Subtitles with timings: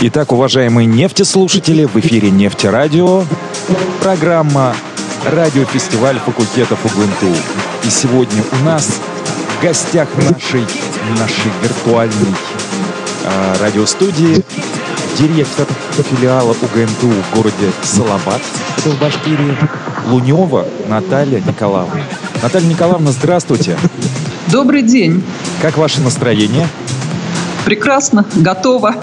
[0.00, 3.24] Итак, уважаемые нефтеслушатели, в эфире Нефтерадио,
[4.00, 4.74] программа
[5.24, 7.34] радиофестиваль факультетов УГНТУ.
[7.84, 9.00] И сегодня у нас
[9.58, 10.64] в гостях нашей,
[11.18, 12.34] нашей виртуальной
[13.60, 14.44] радиостудии
[15.18, 15.66] директор
[16.10, 18.40] филиала УГНТУ в городе Салабат,
[18.78, 19.56] это в Башкирии,
[20.06, 22.02] Лунева Наталья Николаевна.
[22.42, 23.76] Наталья Николаевна, здравствуйте.
[24.50, 25.22] Добрый день.
[25.60, 26.68] Как ваше настроение?
[27.64, 28.94] Прекрасно, готово.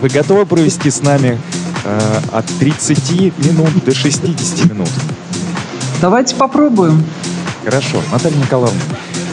[0.00, 1.38] Вы готовы провести с нами
[1.84, 4.90] э, от 30 минут до 60 минут?
[6.00, 7.02] Давайте попробуем.
[7.64, 8.02] Хорошо.
[8.12, 8.80] Наталья Николаевна,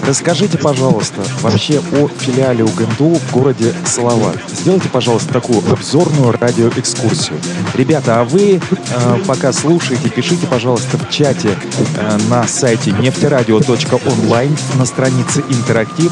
[0.06, 4.38] расскажите, пожалуйста, вообще о филиале УГНТУ в городе Салават.
[4.50, 7.40] Сделайте, пожалуйста, такую обзорную радиоэкскурсию.
[7.76, 11.58] Ребята, а вы, э, пока слушаете, пишите, пожалуйста, в чате
[11.98, 16.12] э, на сайте нефтерадио.онлайн на странице «Интерактив»,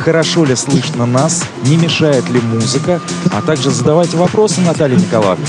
[0.00, 3.00] хорошо ли слышно нас, не мешает ли музыка,
[3.32, 5.46] а также задавайте вопросы Наталье Николаевне.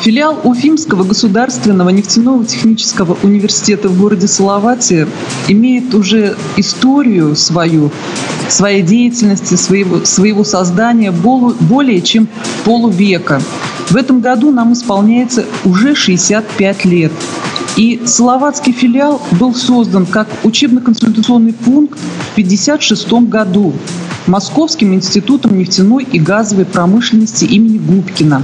[0.00, 5.06] Филиал Уфимского государственного нефтяного технического университета в городе Салавате
[5.46, 7.90] имеет уже историю свою,
[8.48, 12.28] своей деятельности, своего, своего создания более чем
[12.64, 13.42] полувека.
[13.90, 17.12] В этом году нам исполняется уже 65 лет.
[17.76, 23.74] И Салаватский филиал был создан как учебно-консультационный пункт в 1956 году
[24.26, 28.42] Московским институтом нефтяной и газовой промышленности имени Губкина.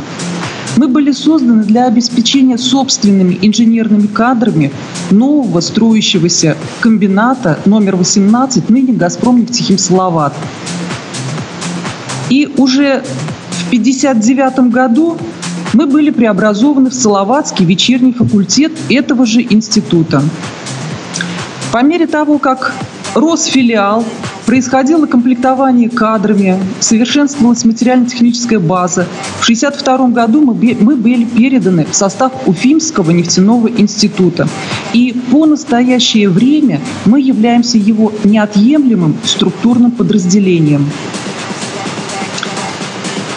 [0.77, 4.71] Мы были созданы для обеспечения собственными инженерными кадрами
[5.11, 10.35] нового строящегося комбината номер 18, ныне «Газпром нефтехим Салават».
[12.29, 13.03] И уже
[13.51, 15.17] в 1959 году
[15.73, 20.23] мы были преобразованы в Салаватский вечерний факультет этого же института.
[21.73, 22.75] По мере того, как
[23.15, 24.05] рос филиал,
[24.47, 29.07] происходило комплектование кадрами, совершенствовалась материально-техническая база.
[29.41, 34.49] В 1962 году мы, мы были переданы в состав Уфимского нефтяного института.
[34.93, 40.89] И по настоящее время мы являемся его неотъемлемым структурным подразделением.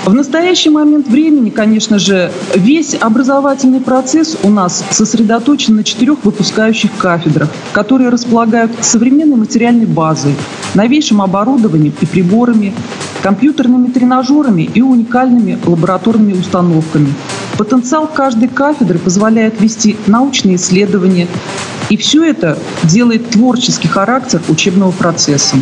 [0.09, 6.89] В настоящий момент времени, конечно же, весь образовательный процесс у нас сосредоточен на четырех выпускающих
[6.97, 10.33] кафедрах, которые располагают современной материальной базой,
[10.73, 12.73] новейшим оборудованием и приборами,
[13.21, 17.13] компьютерными тренажерами и уникальными лабораторными установками.
[17.59, 21.27] Потенциал каждой кафедры позволяет вести научные исследования,
[21.89, 25.57] и все это делает творческий характер учебного процесса.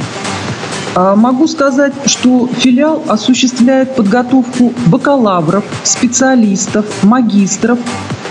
[0.95, 7.79] А, могу сказать, что филиал осуществляет подготовку бакалавров, специалистов, магистров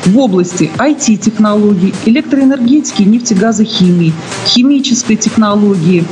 [0.04, 4.12] в области IT-технологий, электроэнергетики, нефтегазохимии,
[4.46, 6.04] химической технологии,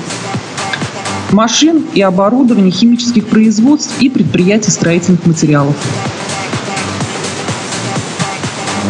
[1.32, 5.74] машин и оборудования химических производств и предприятий строительных материалов.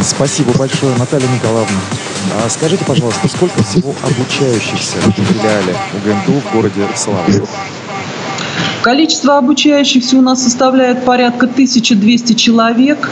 [0.03, 1.81] Спасибо большое, Наталья Николаевна.
[2.33, 7.47] А скажите, пожалуйста, сколько всего обучающихся в филиале УГНТУ в городе Славы?
[8.83, 13.11] Количество обучающихся у нас составляет порядка 1200 человек.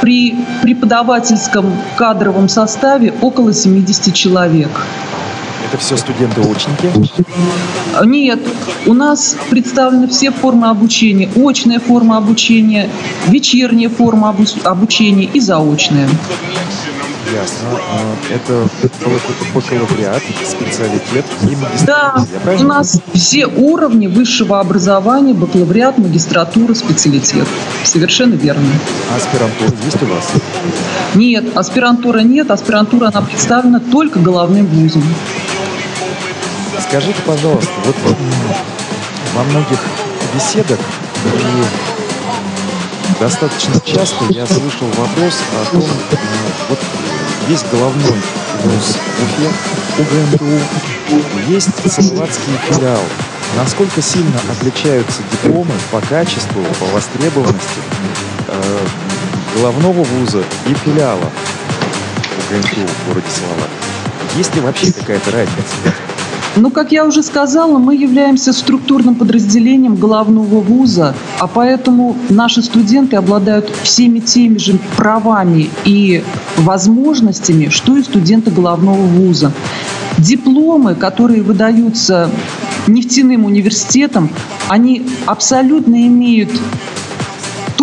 [0.00, 4.70] При преподавательском кадровом составе около 70 человек.
[5.66, 6.92] Это все студенты-очники?
[8.04, 8.40] Нет,
[8.86, 11.28] у нас представлены все формы обучения.
[11.36, 12.90] Очная форма обучения,
[13.28, 16.08] вечерняя форма обучения и заочная.
[17.34, 17.80] Ясно.
[17.90, 18.68] А, это
[19.52, 22.26] бакалавриат, специалитет и магистратура.
[22.44, 27.48] Да, у нас все уровни высшего образования, бакалавриат, магистратура, специалитет.
[27.82, 28.68] Совершенно верно.
[29.12, 30.30] А аспирантура есть у вас?
[31.16, 32.52] Нет, аспирантура нет.
[32.52, 35.02] Аспирантура, она представлена только головным вузом.
[36.88, 37.96] Скажите, пожалуйста, вот
[39.34, 39.80] во многих
[40.32, 40.78] беседах
[41.24, 45.84] и достаточно часто я слышал вопрос о том,
[46.68, 46.78] вот
[47.48, 48.20] есть головной
[48.62, 49.50] вуз в Уфе,
[49.98, 50.60] УГНТУ,
[51.48, 53.00] есть Салаватский филиал.
[53.56, 57.80] Насколько сильно отличаются дипломы по качеству, по востребованности
[58.48, 58.78] э,
[59.56, 61.30] головного вуза и филиала
[62.50, 63.70] УГНТУ в городе Салават?
[64.36, 65.94] Есть ли вообще какая-то разница?
[66.56, 73.16] Ну, как я уже сказала, мы являемся структурным подразделением главного вуза, а поэтому наши студенты
[73.16, 76.22] обладают всеми теми же правами и
[76.56, 79.52] возможностями, что и студенты главного вуза.
[80.16, 82.30] Дипломы, которые выдаются
[82.86, 84.30] нефтяным университетом,
[84.68, 86.50] они абсолютно имеют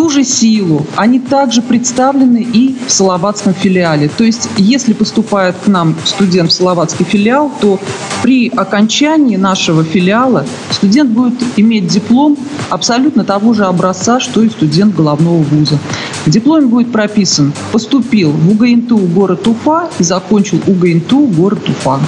[0.02, 4.10] ту же силу, они также представлены и в Салаватском филиале.
[4.10, 7.80] То есть, если поступает к нам студент в Салаватский филиал, то
[8.24, 12.36] при окончании нашего филиала студент будет иметь диплом
[12.72, 15.78] абсолютно того же образца, что и студент головного вуза.
[16.26, 22.00] В дипломе будет прописан «Поступил в УГНТУ город Уфа и закончил УГНТУ город Уфа».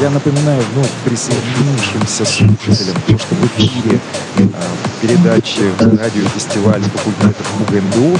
[0.00, 3.98] Я напоминаю вновь присоединившимся слушателям, то, что в эфире
[4.36, 4.42] э,
[5.02, 8.16] передачи радиофестиваля факультетов УГНДУ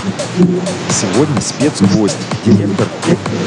[0.91, 2.89] сегодня спецгость, директор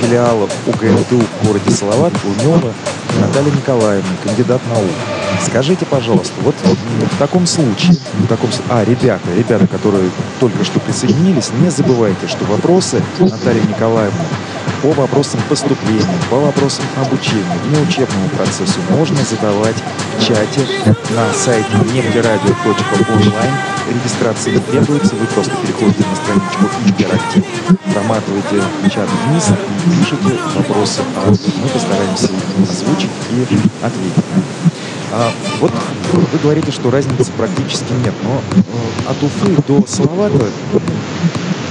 [0.02, 2.74] филиала УГНДУ в городе Салават Лунева
[3.20, 5.21] Наталья Николаевна, кандидат наук.
[5.46, 11.50] Скажите, пожалуйста, вот в таком случае, в таком, а, ребята, ребята, которые только что присоединились,
[11.62, 14.20] не забывайте, что вопросы Натальи Николаевны
[14.82, 19.76] по вопросам поступления, по вопросам обучения, внеучебному процессу можно задавать
[20.18, 23.54] в чате на сайте нефтерадио.онлайн.
[23.90, 27.44] Регистрация не требуется, вы просто переходите на страничку интерактив,
[27.94, 33.44] проматываете чат вниз и пишите вопросы, а мы постараемся их озвучить и
[33.84, 34.71] ответить.
[35.14, 35.72] А, вот
[36.14, 40.46] вы говорите, что разницы практически нет, но э, от Уфы до Салавата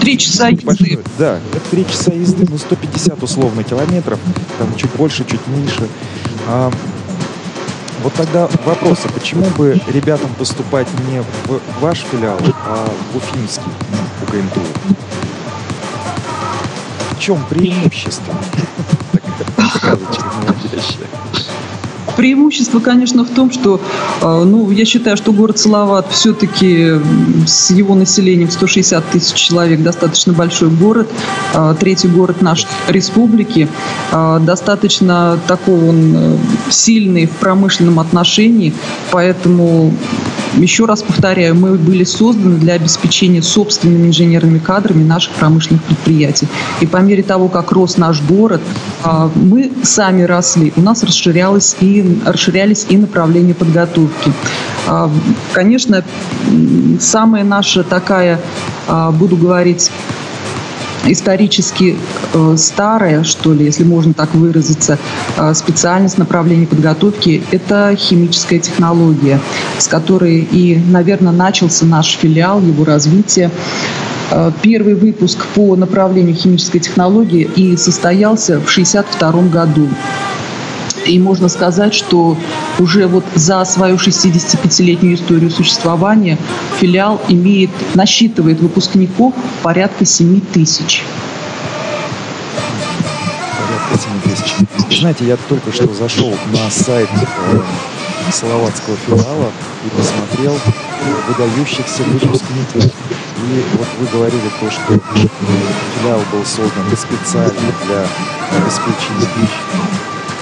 [0.01, 0.99] Три часа езды.
[1.19, 4.19] Да, это три часа езды, ну 150 условно километров,
[4.59, 5.89] там чуть больше, чуть меньше.
[6.49, 6.71] А,
[8.03, 13.71] вот тогда вопрос, а почему бы ребятам поступать не в ваш филиал, а в Уфимский,
[14.23, 14.61] у КНТУ?
[17.11, 18.35] В чем преимущество?
[19.77, 21.30] Сказочка наводящая.
[22.17, 23.81] Преимущество, конечно, в том, что,
[24.21, 26.95] э, ну, я считаю, что город Салават все-таки
[27.47, 31.09] с его населением 160 тысяч человек достаточно большой город,
[31.55, 33.69] э, третий город нашей республики,
[34.13, 36.39] э, достаточно такой он
[36.71, 38.73] сильный в промышленном отношении,
[39.11, 39.93] поэтому
[40.57, 46.49] еще раз повторяю, мы были созданы для обеспечения собственными инженерными кадрами наших промышленных предприятий.
[46.81, 48.61] И по мере того, как рос наш город,
[49.37, 51.90] мы сами росли, у нас расширялось и,
[52.25, 54.33] расширялись и направления подготовки.
[54.87, 55.11] А,
[55.53, 56.05] конечно,
[57.01, 58.41] самая наша такая,
[58.89, 59.91] а, буду говорить,
[61.07, 61.97] исторически
[62.33, 64.99] э, старая, что ли, если можно так выразиться,
[65.37, 69.41] э, специальность направления подготовки– это химическая технология,
[69.79, 73.51] с которой и, наверное, начался наш филиал, его развитие.
[74.63, 79.89] Первый выпуск по направлению химической технологии и состоялся в 1962 году.
[81.07, 82.37] И можно сказать, что
[82.79, 86.39] уже вот за свою 65-летнюю историю существования
[86.79, 91.03] филиал имеет, насчитывает выпускников порядка 7 тысяч.
[93.59, 94.99] Порядка 7 тысяч.
[95.01, 97.09] Знаете, я только что зашел на сайт
[97.53, 97.61] э,
[98.31, 99.51] филиала
[99.85, 100.57] и посмотрел
[101.29, 102.85] выдающихся выпускников.
[102.85, 105.01] И вот вы говорили то, что
[105.99, 108.07] филиал был создан специально для
[108.59, 109.29] обеспечения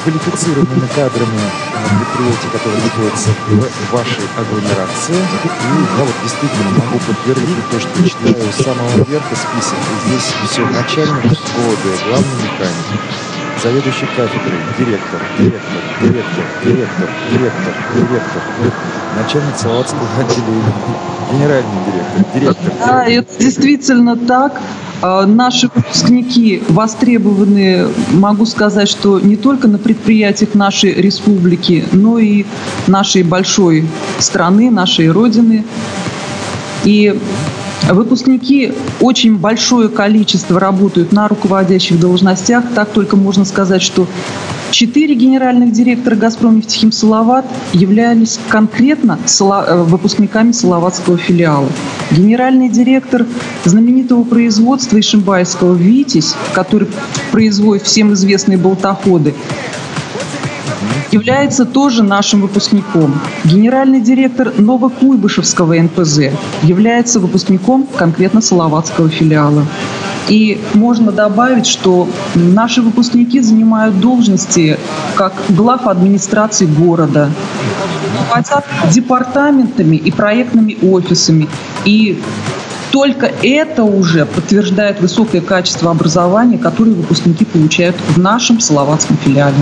[0.09, 1.45] квалифицированными кадрами
[2.01, 5.15] предприятий, которые находятся в вашей агломерации.
[5.15, 9.79] И я вот действительно могу подтвердить то, что читаю с самого верха список.
[9.79, 13.01] И здесь все начальник года, главный механик,
[13.63, 18.43] заведующий кафедрой, директор, директор, директор, директор, директор, директор,
[19.17, 20.73] начальник Салаватского отделения,
[21.33, 22.73] генеральный директор, директор.
[22.81, 24.53] Да, это действительно так.
[25.01, 32.45] А, наши выпускники востребованы, могу сказать, что не только на предприятиях нашей республики, но и
[32.87, 33.87] нашей большой
[34.19, 35.65] страны, нашей Родины.
[36.85, 37.19] И
[37.89, 42.65] Выпускники очень большое количество работают на руководящих должностях.
[42.75, 44.07] Так только можно сказать, что
[44.71, 51.69] Четыре генеральных директора «Газпром» нефтехим Салават являлись конкретно э, выпускниками Салаватского филиала.
[52.11, 53.27] Генеральный директор
[53.65, 56.89] знаменитого производства Ишимбайского «Витязь», который
[57.33, 59.35] производит всем известные болтоходы,
[61.11, 63.21] является тоже нашим выпускником.
[63.45, 66.31] Генеральный директор Новокуйбышевского НПЗ
[66.63, 69.65] является выпускником конкретно Салаватского филиала.
[70.29, 74.79] И можно добавить, что наши выпускники занимают должности
[75.15, 77.31] как глав администрации города,
[78.29, 81.49] руководят департаментами и проектными офисами.
[81.87, 82.21] И
[82.91, 89.55] только это уже подтверждает высокое качество образования, которое выпускники получают в нашем Салаватском филиале.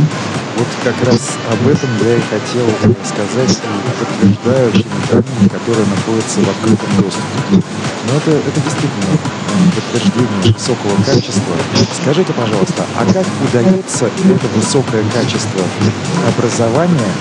[0.57, 2.67] Вот как раз об этом я и хотел
[3.05, 7.63] сказать и подтверждаю теми данными, которые находятся в открытом доступе.
[8.09, 9.19] Но это, это действительно
[9.75, 11.57] подтверждение высокого качества.
[12.01, 15.61] Скажите, пожалуйста, а как удается это высокое качество
[16.27, 17.13] образования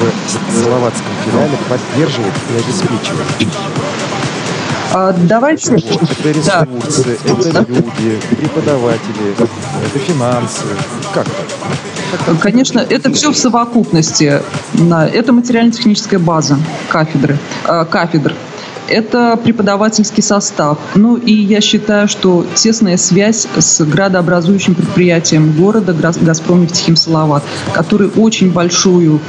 [0.00, 3.48] в Салаватском филиале поддерживать и обеспечивать?
[4.94, 5.74] А, давайте...
[5.74, 7.30] Это ресурсы, да.
[7.30, 10.64] это люди, преподаватели, это финансы.
[11.12, 11.87] Как это?
[12.40, 14.40] Конечно, это все в совокупности.
[14.92, 18.34] Это материально-техническая база кафедры, а, кафедр.
[18.88, 20.78] Это преподавательский состав.
[20.94, 27.42] Ну и я считаю, что тесная связь с градообразующим предприятием города «Газпром нефтехим Салават»,
[27.74, 29.20] который очень большую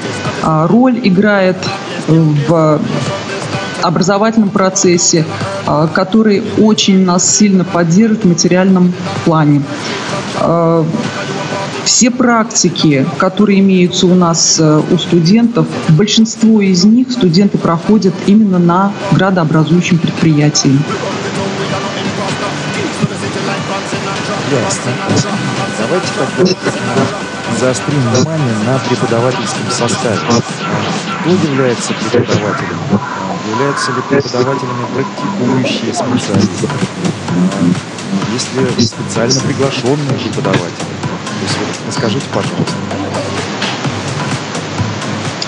[0.44, 1.58] а, роль играет
[2.08, 2.80] в
[3.82, 5.26] образовательном процессе,
[5.66, 8.94] а, который очень нас сильно поддерживает в материальном
[9.26, 9.62] плане.
[11.84, 18.60] Все практики, которые имеются у нас э, у студентов, большинство из них студенты проходят именно
[18.60, 20.78] на градообразующем предприятии.
[24.52, 24.92] Ясно.
[25.80, 27.06] Давайте тогда
[27.60, 30.20] заострим внимание на преподавательском составе.
[31.22, 32.80] Кто является преподавателем?
[33.52, 36.68] Являются ли преподавателями практикующие специалисты?
[38.34, 40.99] Есть ли специально приглашенные преподаватели?
[41.50, 42.74] То есть вот расскажите, пожалуйста.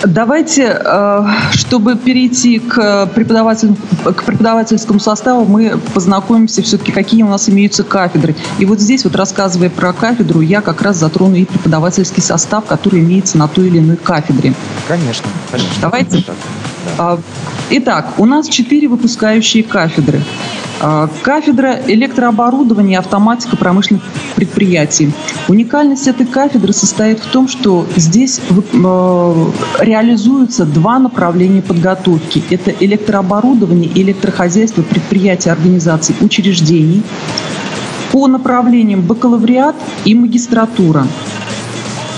[0.03, 7.49] Давайте, э, чтобы перейти к, преподаватель, к преподавательскому составу, мы познакомимся все-таки, какие у нас
[7.49, 8.35] имеются кафедры.
[8.57, 13.01] И вот здесь, вот рассказывая про кафедру, я как раз затрону и преподавательский состав, который
[13.01, 14.55] имеется на той или иной кафедре.
[14.87, 15.75] Конечно, конечно.
[15.81, 16.23] Давайте.
[16.25, 16.33] Да.
[17.69, 20.21] Итак, у нас четыре выпускающие кафедры.
[20.83, 24.01] А, кафедра электрооборудования и автоматика промышленных
[24.35, 25.11] предприятий.
[25.47, 29.45] Уникальность этой кафедры состоит в том, что здесь э,
[29.79, 32.43] реализуются два направления подготовки.
[32.49, 37.03] Это электрооборудование и электрохозяйство предприятий, организаций, учреждений
[38.11, 41.07] по направлениям бакалавриат и магистратура.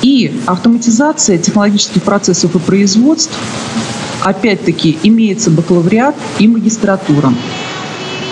[0.02, 3.38] И автоматизация технологических процессов и производств
[4.24, 7.34] опять-таки, имеется бакалавриат и магистратура.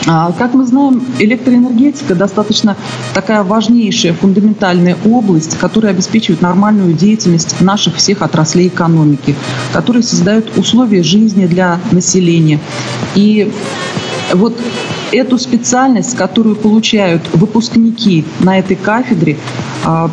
[0.07, 2.75] А, как мы знаем, электроэнергетика достаточно
[3.13, 9.35] такая важнейшая, фундаментальная область, которая обеспечивает нормальную деятельность наших всех отраслей экономики,
[9.73, 12.59] которые создают условия жизни для населения.
[13.13, 13.51] И
[14.33, 14.57] вот
[15.11, 19.37] эту специальность, которую получают выпускники на этой кафедре,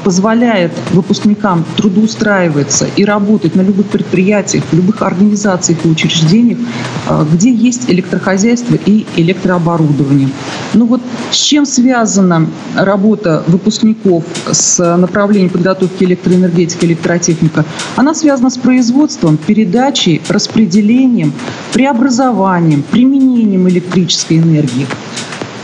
[0.05, 6.59] позволяет выпускникам трудоустраиваться и работать на любых предприятиях, в любых организациях и учреждениях,
[7.07, 10.29] а, где есть электрохозяйство и электрооборудование.
[10.75, 12.47] Ну вот с чем связана
[12.77, 17.65] работа выпускников с направлением подготовки электроэнергетики, электротехника?
[17.97, 21.33] Она связана с производством, передачей, распределением,
[21.73, 24.87] преобразованием, применением электрической энергии.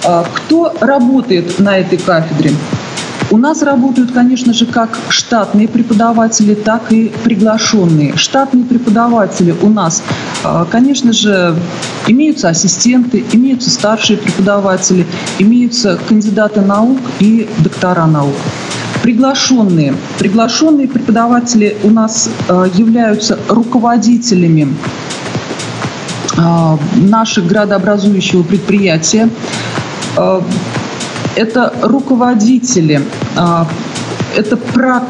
[0.04, 2.50] А, кто работает на этой кафедре?
[3.34, 8.16] У нас работают, конечно же, как штатные преподаватели, так и приглашенные.
[8.16, 10.04] Штатные преподаватели у нас,
[10.44, 11.56] а, конечно же,
[12.06, 15.04] имеются ассистенты, имеются старшие преподаватели,
[15.40, 18.36] имеются кандидаты наук и доктора наук.
[19.02, 19.96] Приглашенные.
[20.20, 24.68] Приглашенные преподаватели у нас а, являются руководителями
[26.36, 29.28] а, наших градообразующего предприятия
[31.36, 33.02] это руководители,
[33.36, 33.66] а,
[34.36, 34.58] это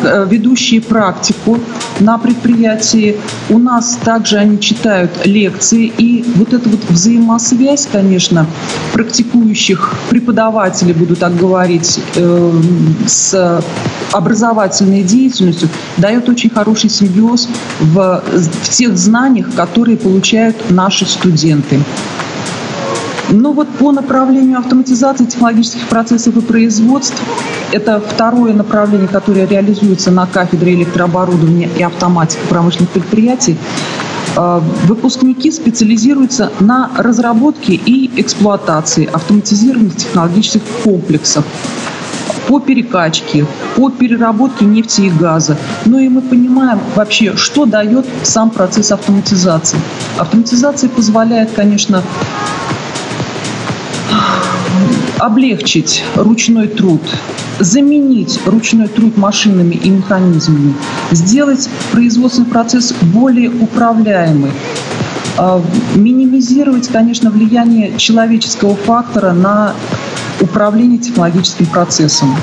[0.02, 1.58] э, ведущие практику
[2.00, 3.16] на предприятии.
[3.48, 5.92] У нас также они читают лекции.
[5.96, 8.46] И вот эта вот взаимосвязь, конечно,
[8.92, 12.52] практикующих преподавателей, буду так говорить, э,
[13.06, 13.62] с
[14.12, 17.48] образовательной деятельностью, дает очень хороший симбиоз
[17.80, 21.80] в, в тех знаниях, которые получают наши студенты.
[23.30, 27.20] Ну вот по направлению автоматизации технологических процессов и производств,
[27.72, 33.56] это второе направление, которое реализуется на кафедре электрооборудования и автоматики промышленных предприятий,
[34.36, 41.44] э, выпускники специализируются на разработке и эксплуатации автоматизированных технологических комплексов
[42.48, 45.56] по перекачке, по переработке нефти и газа.
[45.86, 49.78] Ну и мы понимаем вообще, что дает сам процесс автоматизации.
[50.18, 52.02] Автоматизация позволяет, конечно,
[55.18, 57.00] облегчить ручной труд,
[57.58, 60.74] заменить ручной труд машинами и механизмами,
[61.12, 64.50] сделать производственный процесс более управляемый,
[65.36, 65.62] а,
[65.94, 69.74] минимизировать, конечно, влияние человеческого фактора на
[70.40, 72.36] управление технологическим процессом.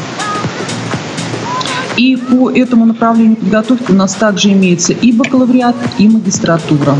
[1.98, 6.96] И по этому направлению подготовки у нас также имеется и бакалавриат, и магистратура.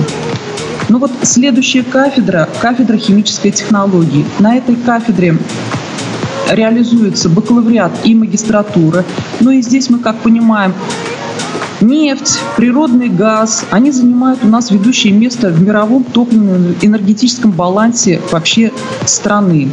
[0.92, 4.26] Ну вот следующая кафедра, кафедра химической технологии.
[4.40, 5.38] На этой кафедре
[6.50, 9.06] реализуется бакалавриат и магистратура.
[9.40, 10.74] Ну и здесь мы, как понимаем,
[11.80, 18.74] нефть, природный газ, они занимают у нас ведущее место в мировом топливном энергетическом балансе вообще
[19.06, 19.70] страны.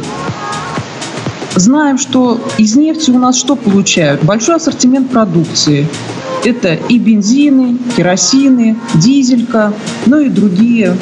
[1.55, 4.23] Знаем, что из нефти у нас что получают?
[4.23, 5.87] Большой ассортимент продукции.
[6.45, 9.73] Это и бензины, керосины, дизелька,
[10.05, 10.95] ну и другие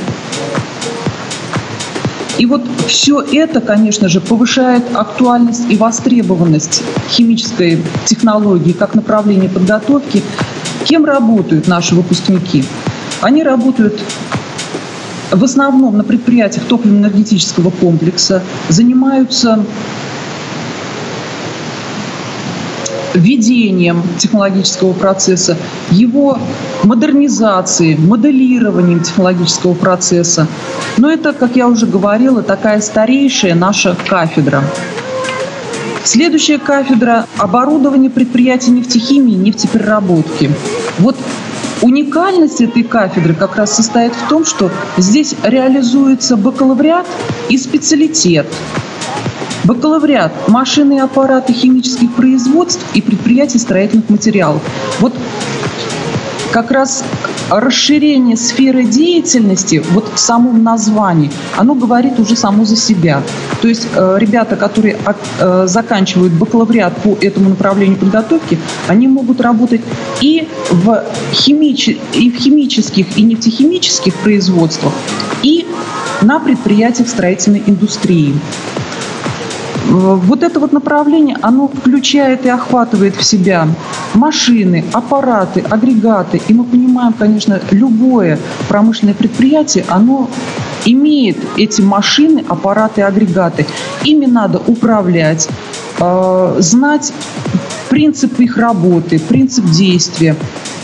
[2.37, 10.21] и вот все это, конечно же, повышает актуальность и востребованность химической технологии как направления подготовки.
[10.85, 12.63] Кем работают наши выпускники?
[13.21, 13.99] Они работают
[15.31, 19.65] в основном на предприятиях топливно-энергетического комплекса, занимаются
[23.13, 25.57] введением технологического процесса,
[25.91, 26.37] его
[26.83, 30.47] модернизацией, моделированием технологического процесса.
[30.97, 34.63] Но это, как я уже говорила, такая старейшая наша кафедра.
[36.03, 40.49] Следующая кафедра– оборудование предприятий нефтехимии и нефтепереработки.
[40.99, 41.17] Вот
[41.81, 47.05] Уникальность этой кафедры как раз состоит в том, что здесь реализуется бакалавриат
[47.49, 48.47] и специалитет.
[49.67, 54.61] Бакалавриат– машины и аппараты химических производств и предприятий строительных материалов.
[55.01, 55.13] Вот
[56.53, 57.03] как раз
[57.49, 63.21] расширение сферы деятельности вот в самом названии, оно говорит уже само за себя.
[63.61, 64.95] То есть э, ребята, которые
[65.39, 68.57] э, заканчивают бакалавриат по этому направлению подготовки,
[68.87, 69.81] они могут работать
[70.21, 71.89] и в, химич...
[71.89, 74.93] и в химических и нефтехимических производствах,
[75.43, 75.67] и
[76.21, 78.33] на предприятиях строительной индустрии.
[79.89, 83.69] Вот это вот направление, оно включает и охватывает в себя
[84.13, 86.41] машины, аппараты, агрегаты.
[86.49, 90.29] И мы понимаем, конечно, любое промышленное предприятие, оно
[90.85, 93.65] имеет эти машины, аппараты, агрегаты.
[94.03, 95.47] Ими надо управлять,
[95.99, 97.13] э, знать
[97.89, 100.35] принцип их работы, принцип действия,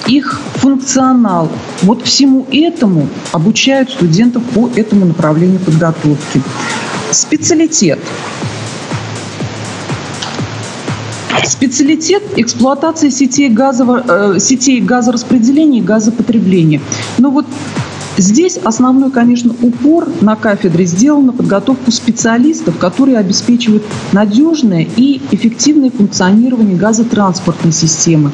[0.08, 1.50] их функционал.
[1.82, 6.42] Вот всему этому обучают студентов по этому направлению подготовки.
[7.12, 8.00] Специалитет.
[11.46, 14.04] Специалитет эксплуатации сетей, газово,
[14.36, 16.82] э, сетей газораспределения и газопотребления.
[17.18, 17.46] Но вот
[18.16, 25.90] Здесь основной, конечно, упор на кафедре сделан на подготовку специалистов, которые обеспечивают надежное и эффективное
[25.90, 28.32] функционирование газотранспортной системы.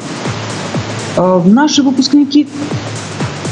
[1.16, 2.46] Э, наши выпускники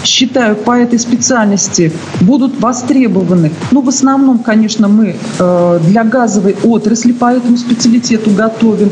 [0.05, 3.53] считаю, по этой специальности будут востребованы.
[3.71, 8.91] Ну, в основном, конечно, мы э, для газовой отрасли по этому специалитету готовим.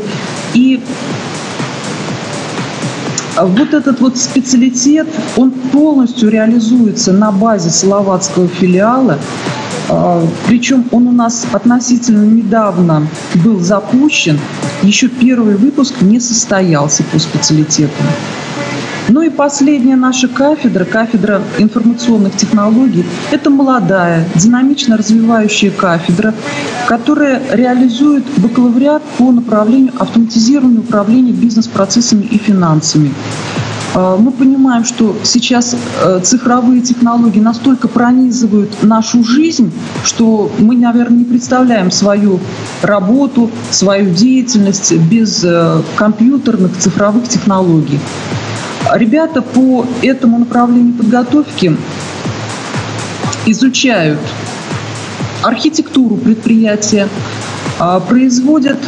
[0.53, 0.81] И
[3.39, 9.19] вот этот вот специалитет, он полностью реализуется на базе Салаватского филиала.
[9.89, 14.39] Э, причем он у нас относительно недавно был запущен.
[14.83, 17.93] Еще первый выпуск не состоялся по специалитету.
[19.09, 26.33] Ну и последняя наша кафедра, кафедра информационных технологий, это молодая, динамично развивающая кафедра,
[26.87, 33.13] которая реализует бакалавриат по направлению автоматизированного управления бизнес-процессами и финансами.
[33.95, 39.71] А, мы понимаем, что сейчас э, цифровые технологии настолько пронизывают нашу жизнь,
[40.03, 42.39] что мы, наверное, не представляем свою
[42.81, 47.99] работу, свою деятельность без э, компьютерных цифровых технологий.
[48.95, 51.75] Ребята по этому направлению подготовки
[53.45, 54.19] изучают
[55.43, 57.07] архитектуру предприятия,
[58.07, 58.79] производят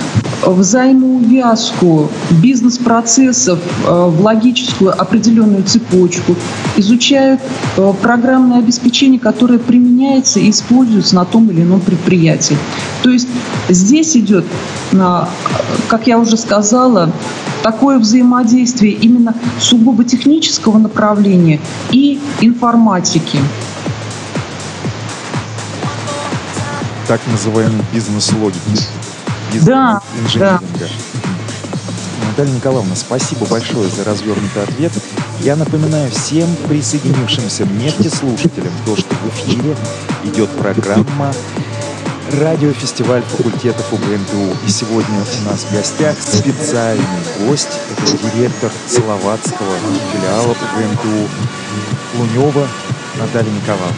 [0.45, 2.09] взаимоувязку
[2.41, 6.35] бизнес-процессов а, в логическую определенную цепочку,
[6.77, 7.41] изучают
[7.77, 12.57] а, программное обеспечение, которое применяется и используется на том или ином предприятии.
[13.03, 13.27] То есть
[13.69, 14.45] здесь идет,
[15.87, 17.11] как я уже сказала,
[17.63, 21.59] такое взаимодействие именно сугубо технического направления
[21.91, 23.39] и информатики.
[27.09, 28.59] Так называемый бизнес-логики.
[29.51, 29.99] Бизнес да,
[30.35, 30.59] да.
[32.27, 34.91] Наталья Николаевна, спасибо большое за развернутый ответ.
[35.39, 39.75] Я напоминаю всем присоединившимся нефтеслушателям, то, что в эфире
[40.23, 41.33] идет программа
[42.39, 44.55] радиофестиваль факультетов УГНТУ.
[44.67, 47.03] И сегодня у нас в гостях специальный
[47.39, 47.79] гость.
[47.91, 49.75] Это директор Словацкого
[50.13, 51.27] филиала УГНТУ
[52.19, 52.67] Лунева
[53.17, 53.95] Наталья Николаевна.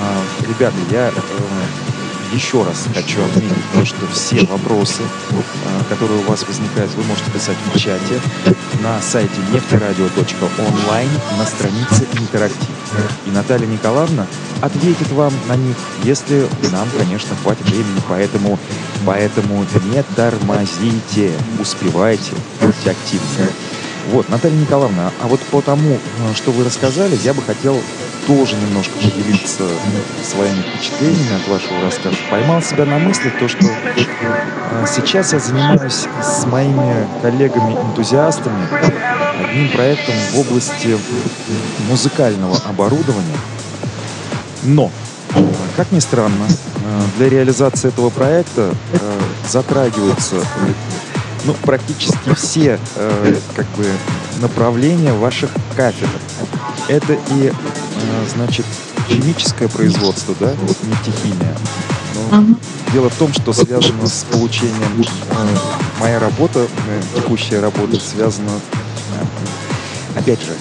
[0.00, 1.12] А, ребята, я э,
[2.32, 7.30] еще раз хочу отметить то, что все вопросы, э, которые у вас возникают, вы можете
[7.30, 8.20] писать в чате
[8.82, 12.68] на сайте нефтерадио.онлайн на странице «Интерактив».
[13.26, 14.26] И Наталья Николаевна
[14.60, 18.00] ответит вам на них, если нам, конечно, хватит времени.
[18.08, 18.58] Поэтому,
[19.04, 23.48] поэтому не тормозите, успевайте, будьте активны.
[24.10, 27.78] Вот, Наталья Николаевна, а вот по тому, э, что вы рассказали, я бы хотел
[28.26, 29.64] тоже немножко поделиться
[30.22, 32.16] своими впечатлениями от вашего рассказа.
[32.30, 38.68] Поймал себя на мысли то, что э, сейчас я занимаюсь с моими коллегами-энтузиастами
[39.44, 40.96] одним проектом в области
[41.88, 43.38] музыкального оборудования.
[44.62, 44.90] Но,
[45.76, 48.74] как ни странно, э, для реализации этого проекта
[49.48, 50.36] затрагиваются
[51.44, 53.86] ну, практически все э, как бы
[54.40, 56.08] направления ваших кафедр.
[56.88, 57.52] Это и, э,
[58.28, 58.66] значит,
[59.08, 61.56] химическое производство, да, нефтехимия.
[62.14, 62.56] Но uh-huh.
[62.92, 65.56] Дело в том, что связано с получением, э,
[65.98, 70.52] моя работа, э, текущая работа связана, э, опять же,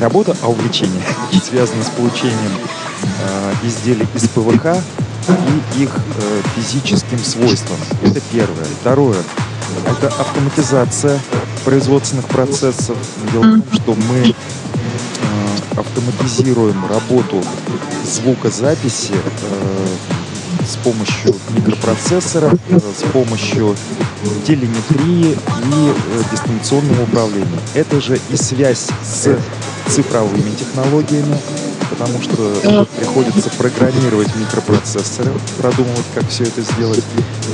[0.00, 1.02] работа, а увлечение
[1.44, 2.52] связано с получением
[3.02, 4.82] э, изделий из ПВХ
[5.28, 7.78] и их э, физическим свойствам.
[8.02, 8.66] Это первое.
[8.80, 9.22] Второе
[9.86, 11.18] это автоматизация
[11.64, 12.96] производственных процессов.
[13.32, 14.34] Дело в том, что мы
[15.96, 17.42] автоматизируем работу
[18.04, 19.86] звукозаписи э,
[20.66, 23.74] с помощью микропроцессора, э, с помощью
[24.46, 27.58] телеметрии и э, дистанционного управления.
[27.74, 29.38] Это же и связь с
[29.88, 31.38] цифровыми технологиями,
[31.90, 37.04] потому что приходится программировать микропроцессоры, продумывать, как все это сделать.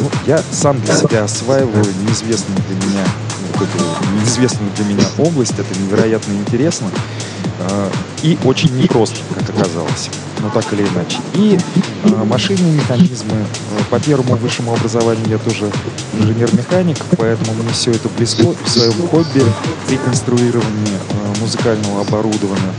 [0.01, 3.07] Ну, я сам для себя осваиваю неизвестную для меня
[3.55, 5.55] вот эту неизвестную для меня область.
[5.59, 6.91] Это невероятно интересно
[8.23, 10.11] и очень непросто, как оказалось.
[10.41, 11.19] Но так или иначе.
[11.35, 11.59] И
[12.05, 13.35] э, машинные механизмы.
[13.35, 15.71] Э, по первому высшему образованию я тоже
[16.19, 18.55] инженер-механик, поэтому мне все это близко.
[18.65, 19.43] В своем хобби
[20.95, 22.73] э, музыкального оборудования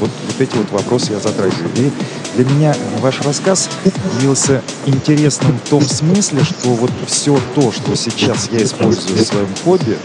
[0.00, 1.70] вот, вот эти вот вопросы я затрагиваю.
[1.76, 1.90] И
[2.36, 3.70] для меня ваш рассказ
[4.18, 9.48] явился интересным в том смысле, что вот все то, что сейчас я использую в своем
[9.64, 9.96] хобби,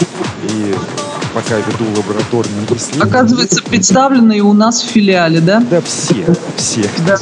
[0.43, 0.75] и
[1.39, 3.09] пока веду лабораторные исследования...
[3.09, 5.61] Оказывается, представленные у нас в филиале, да?
[5.69, 6.25] Да, все,
[6.57, 6.89] все.
[7.07, 7.17] Да.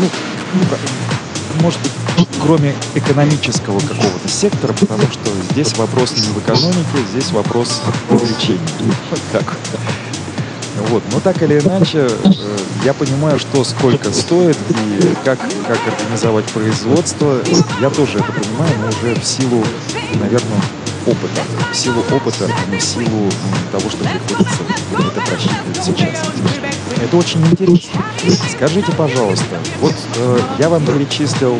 [0.00, 0.08] Ну,
[1.62, 7.82] может быть, кроме экономического какого-то сектора, потому что здесь вопрос не в экономике, здесь вопрос
[8.08, 8.60] в увлечении.
[9.10, 9.80] Вот так вот.
[10.88, 11.02] Вот.
[11.12, 12.32] Но так или иначе, э,
[12.84, 17.38] я понимаю, что сколько стоит и как, как организовать производство.
[17.80, 19.62] Я тоже это понимаю, но уже в силу,
[20.14, 20.60] наверное,
[21.06, 21.42] опыта.
[21.72, 23.30] В силу опыта, а в силу
[23.72, 24.62] того, что приходится
[24.98, 26.30] это просчитывать сейчас.
[27.02, 28.04] Это очень интересно.
[28.50, 31.58] Скажите, пожалуйста, вот э, я вам перечислил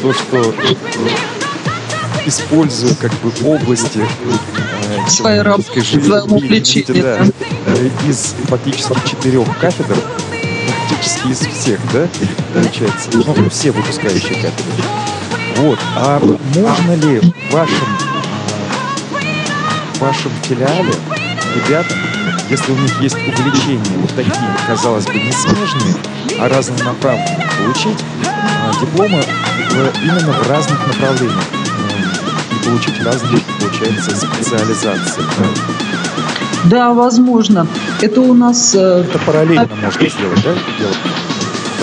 [0.00, 0.54] то, что
[2.26, 7.02] использую как бы области э, своей работы, своему увлечению.
[7.02, 7.26] Да,
[7.66, 9.96] э, из фактически четырех кафедр,
[10.88, 12.08] практически из всех, да,
[12.54, 14.84] получается, ну, все выпускающие кафедры.
[15.56, 16.20] Вот, а
[16.54, 17.86] можно ли в вашем,
[19.96, 20.92] в вашем филиале
[21.54, 21.98] ребятам,
[22.50, 25.94] если у них есть увлечения вот такие, казалось бы, не смежные,
[26.38, 31.44] а разнонаправленные, получить а, дипломы в, именно в разных направлениях?
[32.64, 35.22] получить разные, получается, специализации.
[36.64, 37.66] Да, возможно.
[38.00, 38.74] Это у нас...
[38.74, 40.52] Э, это параллельно можно сделать, да?
[40.78, 40.96] Делать?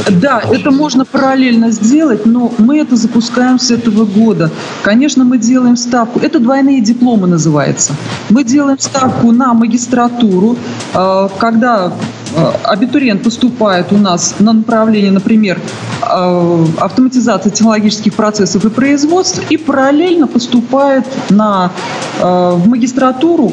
[0.09, 4.49] Да, это можно параллельно сделать, но мы это запускаем с этого года.
[4.81, 7.93] Конечно, мы делаем ставку, это двойные дипломы называется.
[8.29, 10.57] Мы делаем ставку на магистратуру,
[10.93, 11.93] э, когда
[12.35, 15.59] э, абитуриент поступает у нас на направление, например,
[16.01, 21.71] э, автоматизация технологических процессов и производств, и параллельно поступает на,
[22.19, 23.51] в магистратуру,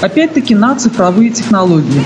[0.00, 2.04] опять-таки, на цифровые технологии.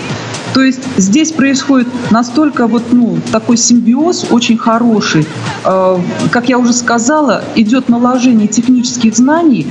[0.54, 5.26] То есть здесь происходит настолько вот, ну, такой симбиоз очень хороший.
[5.64, 5.98] Э,
[6.30, 9.66] как я уже сказала, идет наложение технических знаний,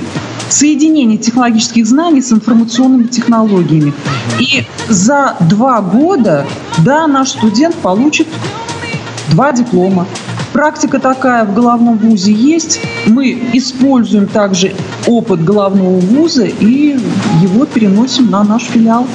[0.48, 3.92] соединение технологических знаний с информационными технологиями.
[4.38, 6.46] И за два года,
[6.78, 8.28] да, наш студент получит
[9.30, 10.06] два диплома.
[10.52, 12.80] Практика такая в головном вузе есть.
[13.06, 14.74] Мы используем также
[15.06, 16.96] опыт головного вуза и
[17.42, 19.06] его переносим на наш филиал.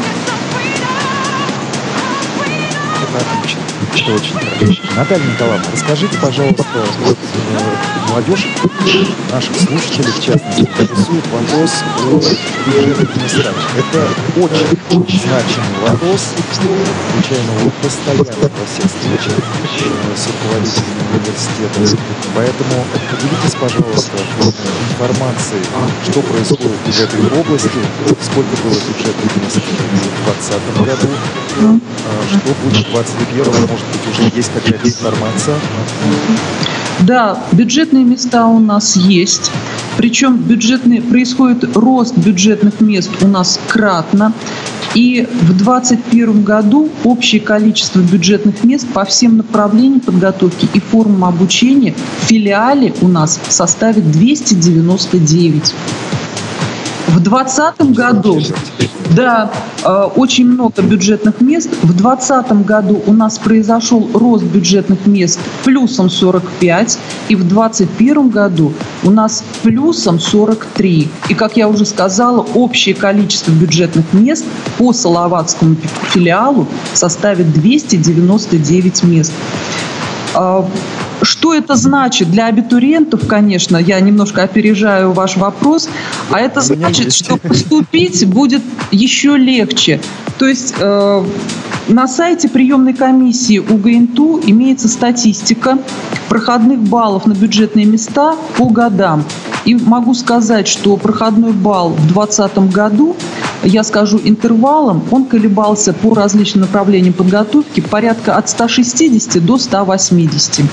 [3.18, 3.60] Отлично.
[3.94, 4.82] Это очень хорошо.
[4.96, 7.14] Наталья Николаевна, расскажите, пожалуйста, э,
[8.10, 8.48] молодежь,
[9.32, 12.20] наших слушателей, в частности, интересует вопрос о
[12.66, 13.56] бюджетных местах.
[13.78, 14.08] Это
[14.98, 16.22] очень значимый вопрос,
[17.22, 19.34] случайно вы постоянно во всех встречах
[20.16, 21.98] с руководителями университета.
[22.36, 24.18] Поэтому поделитесь, пожалуйста,
[24.90, 25.64] информацией,
[26.04, 27.82] что происходит в этой области,
[28.22, 29.82] сколько было бюджетных мест в
[30.32, 31.08] 2020 году,
[31.60, 35.56] а что будет в 2021, может быть, уже есть какая-то информация?
[37.02, 39.52] Да, бюджетные места у нас есть.
[39.98, 44.34] Причем бюджетные, происходит рост бюджетных мест у нас кратно.
[44.94, 51.94] И в 2021 году общее количество бюджетных мест по всем направлениям подготовки и формам обучения
[51.94, 55.74] в филиале у нас составит 299.
[57.12, 58.40] В 2020 году
[59.16, 59.52] да,
[59.84, 61.70] э, очень много бюджетных мест.
[61.84, 66.98] В 2020 году у нас произошел рост бюджетных мест плюсом 45,
[67.28, 68.72] и в 2021 году
[69.04, 71.10] у нас плюсом 43.
[71.30, 74.46] И, как я уже сказала, общее количество бюджетных мест
[74.78, 75.76] по Салаватскому
[76.14, 79.34] филиалу составит 299 мест.
[80.34, 80.68] А,
[81.22, 85.90] что это значит для абитуриентов, конечно, я немножко опережаю ваш вопрос,
[86.32, 90.00] а это значит, что поступить будет еще легче.
[90.42, 91.26] То есть э,
[91.88, 95.78] на сайте приемной комиссии УГНТУ имеется статистика
[96.30, 99.24] проходных баллов на бюджетные места по годам.
[99.66, 103.16] И могу сказать, что проходной балл в 2020 году,
[103.62, 110.66] я скажу интервалом, он колебался по различным направлениям подготовки порядка от 160 до 180.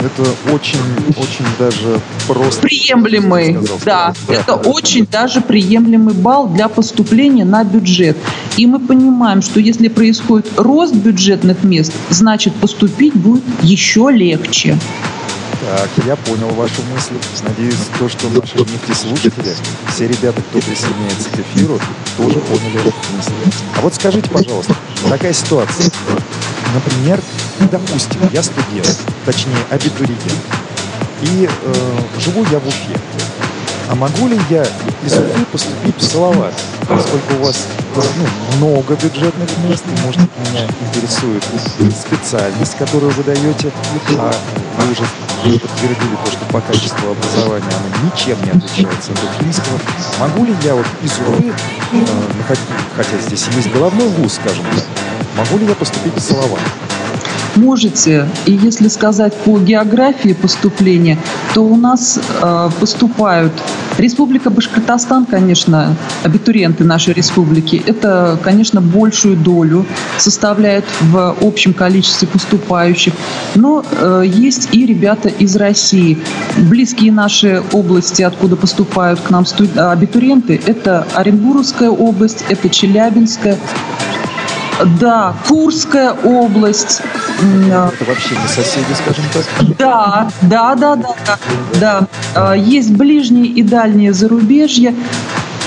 [0.00, 0.78] Это очень,
[1.16, 2.62] очень даже просто...
[2.62, 4.14] Приемлемый, сказал, да.
[4.28, 4.34] да.
[4.34, 5.22] Это да, очень да.
[5.22, 8.16] даже приемлемый балл для поступления на бюджет.
[8.56, 14.78] И мы понимаем, что если происходит рост бюджетных мест, значит поступить будет еще легче.
[15.66, 17.14] Так, я понял вашу мысль.
[17.42, 19.52] Надеюсь, то, что наши нефтеслушатели,
[19.92, 21.80] все ребята, кто присоединяется к эфиру,
[22.16, 23.32] тоже поняли эту мысль.
[23.76, 24.76] А вот скажите, пожалуйста,
[25.08, 25.90] такая ситуация.
[26.72, 27.20] Например,
[27.72, 30.20] допустим, я студент, точнее абитуриент,
[31.22, 31.74] и э,
[32.20, 33.00] живу я в Уфе.
[33.88, 34.62] А могу ли я
[35.04, 36.54] из Уфы поступить в Салават?
[36.88, 41.44] Поскольку у вас ну, много бюджетных мест, может, меня интересует
[41.94, 43.72] специальность, которую вы даете,
[44.18, 44.32] а
[44.78, 45.02] вы уже
[45.58, 49.78] подтвердили то, что по качеству образования оно ничем не отличается от уфимского.
[50.20, 51.52] Могу ли я вот из Уфы,
[51.92, 52.54] э,
[52.96, 54.84] хотя здесь есть головной вуз, скажем так,
[55.36, 56.60] могу ли я поступить в Салават?
[57.56, 58.28] Можете.
[58.46, 61.18] И если сказать по географии поступления,
[61.54, 63.52] то у нас э, поступают
[63.98, 69.86] Республика Башкортостан, конечно, абитуриенты нашей республики, это, конечно, большую долю
[70.18, 73.14] составляет в общем количестве поступающих.
[73.54, 76.18] Но э, есть и ребята из России.
[76.58, 79.76] Близкие наши области, откуда поступают к нам студ...
[79.78, 83.56] абитуриенты, это Оренбургская область, это Челябинская,
[84.84, 87.02] да, Курская область.
[87.66, 89.76] Это вообще не соседи, скажем так?
[89.78, 91.38] Да, да, да, да, да.
[91.80, 92.06] да.
[92.34, 94.94] А, есть ближние и дальние зарубежья.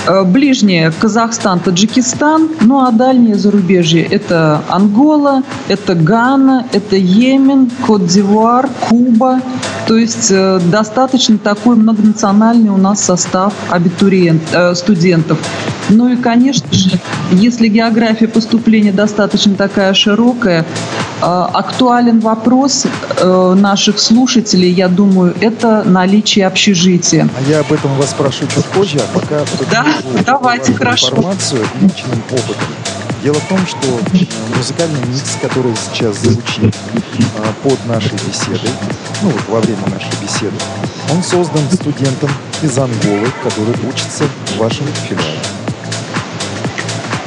[0.06, 8.68] А, ближние Казахстан, Таджикистан, ну а дальние зарубежье это Ангола, это Гана, это Йемен, Кот-Дивуар,
[8.88, 9.40] Куба.
[9.86, 15.38] То есть э, достаточно такой многонациональный у нас состав абитуриент, э, студентов.
[15.88, 16.98] Ну и, конечно же,
[17.32, 22.86] если география поступления достаточно такая широкая, э, актуален вопрос
[23.22, 27.28] наших слушателей, я думаю, это наличие общежития.
[27.36, 29.40] А я об этом вас спрошу чуть позже, а пока
[29.70, 29.86] да,
[30.24, 31.08] давайте, хорошо.
[31.08, 32.89] информацию личным опытом.
[33.22, 33.86] Дело в том, что
[34.56, 36.74] музыкальный микс, который сейчас звучит
[37.38, 38.70] а, под нашей беседой,
[39.22, 40.56] ну вот во время нашей беседы,
[41.12, 42.30] он создан студентом
[42.62, 45.59] из Анголы, который учится в вашем филиале.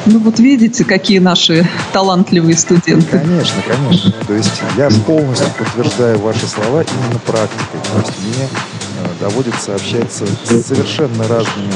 [0.06, 3.20] Ну вот видите, какие наши талантливые студенты.
[3.20, 4.12] Конечно, конечно.
[4.28, 7.80] То есть я полностью подтверждаю ваши слова именно практикой.
[7.94, 11.74] То есть мне э, доводится общаться с совершенно разными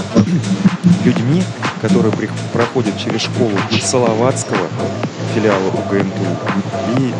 [1.06, 1.42] людьми,
[1.82, 2.14] которые
[2.52, 4.68] проходят через школу Салаватского
[5.34, 7.00] филиала УГНТУ.
[7.00, 7.14] И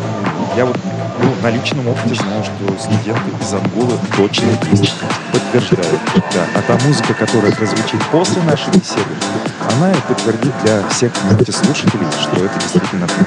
[0.56, 0.76] я вот
[1.20, 4.94] ну, на личном опыте знаю, что студенты из Анголы точно есть.
[5.32, 5.98] Подтверждаю.
[6.34, 6.46] Да.
[6.54, 9.14] А та музыка, которая прозвучит после нашей беседы,
[9.76, 11.12] она и подтвердит для всех
[11.52, 13.26] слушателей, что это действительно так.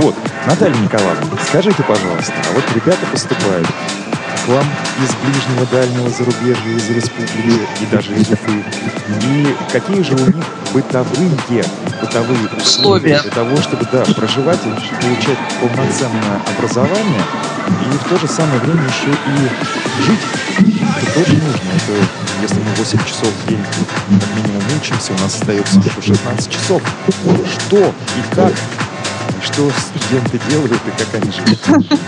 [0.00, 0.14] Вот,
[0.46, 3.68] Наталья Николаевна, скажите, пожалуйста, а вот ребята поступают
[4.46, 4.64] вам
[5.02, 8.64] из ближнего, дальнего зарубежья, из республики и даже из Уфы?
[9.22, 11.64] И какие же у них бытовые,
[12.00, 17.22] бытовые условия для того, чтобы да, проживать и получать полноценное образование,
[17.68, 20.20] и в то же самое время еще и жить.
[21.02, 21.70] Это тоже нужно.
[21.76, 26.50] Это если мы 8 часов в день как минимум учимся, у нас остается еще 16
[26.50, 26.82] часов.
[27.48, 28.52] Что и как,
[29.42, 32.00] что студенты делают, и как они живут?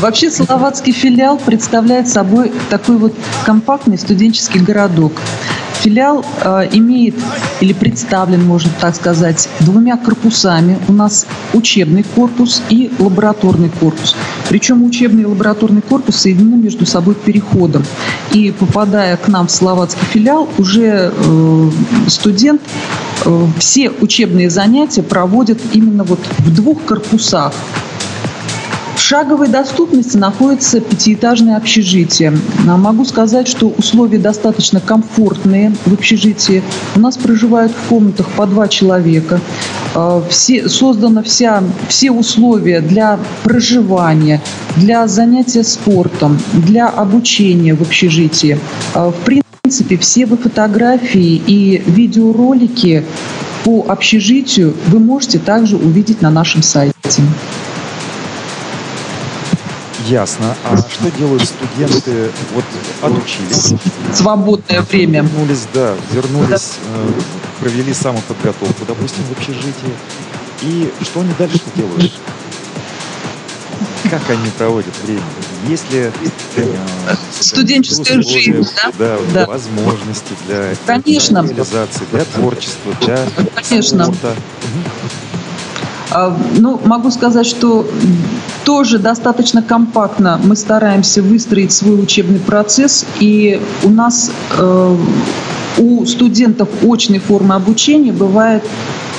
[0.00, 3.14] Вообще Салаватский филиал представляет собой такой вот
[3.46, 5.12] компактный студенческий городок.
[5.80, 7.14] Филиал э, имеет
[7.60, 10.78] или представлен, можно так сказать, двумя корпусами.
[10.88, 14.14] У нас учебный корпус и лабораторный корпус.
[14.50, 17.82] Причем учебный и лабораторный корпус соединены между собой переходом.
[18.32, 21.70] И попадая к нам в словацкий филиал, уже э,
[22.08, 22.60] студент
[23.24, 27.54] э, все учебные занятия проводит именно вот в двух корпусах
[29.06, 32.36] шаговой доступности находится пятиэтажное общежитие.
[32.68, 36.60] А могу сказать, что условия достаточно комфортные в общежитии.
[36.96, 39.40] У нас проживают в комнатах по два человека.
[39.94, 44.42] А, все, созданы вся, все условия для проживания,
[44.74, 48.58] для занятия спортом, для обучения в общежитии.
[48.92, 49.16] А, в
[49.62, 53.04] принципе, все вы фотографии и видеоролики
[53.62, 56.92] по общежитию вы можете также увидеть на нашем сайте.
[60.08, 60.54] Ясно.
[60.64, 62.30] А что делают студенты?
[62.54, 62.64] Вот
[63.02, 63.74] отучились.
[64.14, 65.22] Свободное время.
[65.22, 67.10] Вернулись, да, вернулись, э,
[67.60, 69.94] провели самоподготовку, допустим, в общежитии.
[70.62, 72.12] И что они дальше делают?
[74.08, 75.22] Как они проводят время?
[75.68, 76.12] Есть ли
[76.56, 76.74] э,
[77.40, 78.92] студенческая жизнь, да?
[78.98, 81.44] Да, да, возможности для Конечно.
[81.44, 83.18] реализации, для творчества, для
[83.56, 84.04] Конечно.
[84.04, 84.36] спорта?
[86.56, 87.86] Ну, могу сказать, что
[88.64, 94.96] тоже достаточно компактно мы стараемся выстроить свой учебный процесс, и у нас э,
[95.78, 98.62] у студентов очной формы обучения бывает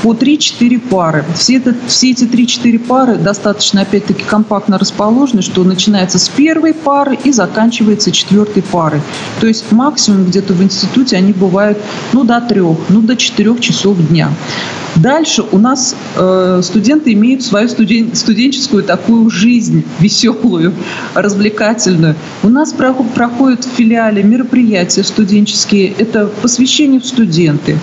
[0.03, 1.25] по 3-4 пары.
[1.35, 7.17] Все, это, все эти 3-4 пары достаточно, опять-таки, компактно расположены, что начинается с первой пары
[7.23, 9.01] и заканчивается четвертой парой.
[9.39, 11.77] То есть максимум где-то в институте они бывают
[12.13, 14.31] ну, до трех, ну, до четырех часов дня.
[14.97, 20.73] Дальше у нас э, студенты имеют свою студен, студенческую такую жизнь веселую,
[21.13, 22.15] развлекательную.
[22.41, 25.93] У нас проходят в филиале мероприятия студенческие.
[25.97, 27.77] Это посвящение в студенты.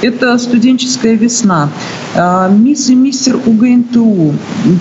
[0.00, 1.59] Это студенческая весна,
[2.14, 4.34] э, мисс и мистер УГНТУ.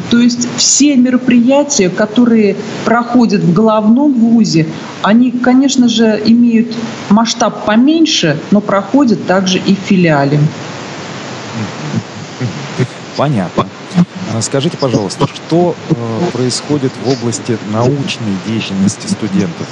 [0.09, 4.67] То есть все мероприятия, которые проходят в головном вузе,
[5.01, 6.75] они, конечно же, имеют
[7.09, 10.39] масштаб поменьше, но проходят также и в филиале.
[13.17, 13.67] Понятно.
[14.33, 19.67] А скажите, пожалуйста, что э, происходит в области научной деятельности студентов?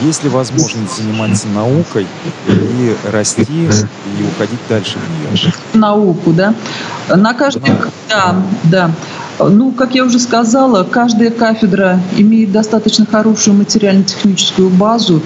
[0.00, 2.06] Есть ли возможность заниматься наукой
[2.48, 5.52] и расти, и уходить дальше в нее?
[5.74, 6.54] Науку, да?
[7.08, 7.72] На каждой...
[8.08, 8.90] Да, да.
[9.48, 15.22] Ну, как я уже сказала, каждая кафедра имеет достаточно хорошую материально-техническую базу.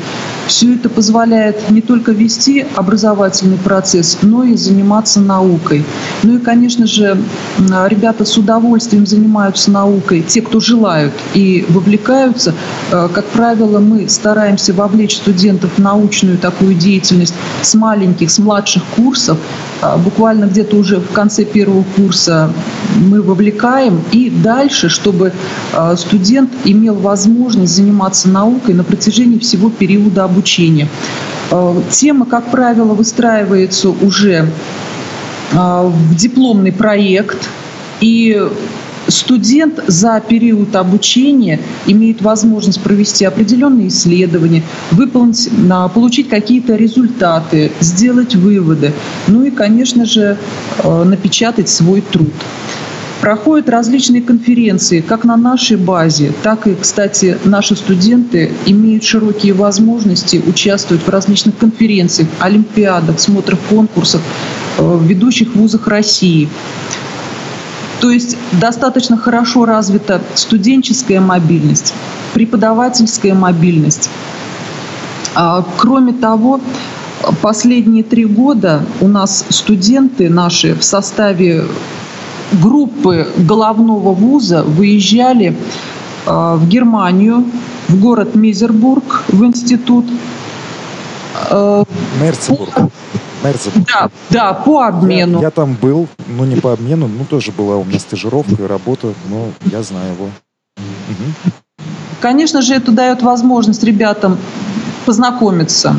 [0.47, 5.85] Все это позволяет не только вести образовательный процесс, но и заниматься наукой.
[6.23, 7.19] Ну и, конечно же,
[7.59, 12.55] ребята с удовольствием занимаются наукой, те, кто желают и вовлекаются.
[12.93, 18.83] Э, как правило, мы стараемся вовлечь студентов в научную такую деятельность с маленьких, с младших
[18.97, 19.39] курсов.
[19.81, 22.51] А, буквально где-то уже в конце первого курса
[22.97, 25.33] мы вовлекаем и дальше, чтобы
[25.73, 30.89] а, студент имел возможность заниматься наукой на протяжении всего периода обучения.
[31.51, 34.51] А, тема, как правило, выстраивается уже
[35.53, 37.49] в дипломный проект,
[38.01, 38.43] и
[39.07, 45.49] студент за период обучения имеет возможность провести определенные исследования, выполнить,
[45.95, 48.93] получить какие-то результаты, сделать выводы,
[49.29, 50.39] ну и, конечно же,
[50.83, 52.33] напечатать свой труд.
[53.25, 60.43] Проходят различные конференции, как на нашей базе, так и, кстати, наши студенты имеют широкие возможности
[60.47, 64.21] участвовать в различных конференциях, олимпиадах, смотрах, конкурсах
[64.77, 66.51] э, в ведущих вузах России.
[68.03, 71.95] То есть достаточно хорошо развита студенческая мобильность,
[72.35, 74.11] преподавательская мобильность.
[75.35, 76.61] А, кроме того,
[77.41, 81.65] последние три года у нас студенты наши в составе
[82.53, 85.57] группы головного вуза выезжали
[86.27, 87.45] а, в Германию,
[87.89, 90.07] в город Мизербург, в институт.
[91.51, 91.85] А,
[92.21, 92.71] Мерцбург.
[93.43, 93.87] Мерцбург.
[93.87, 95.39] Да, да, по обмену.
[95.39, 98.67] Я, я там был, но не по обмену, ну тоже была у меня стажировка и
[98.67, 100.25] работа, но я знаю его.
[100.27, 101.53] Угу.
[102.21, 104.39] Конечно же, это дает возможность ребятам
[105.05, 105.95] познакомиться,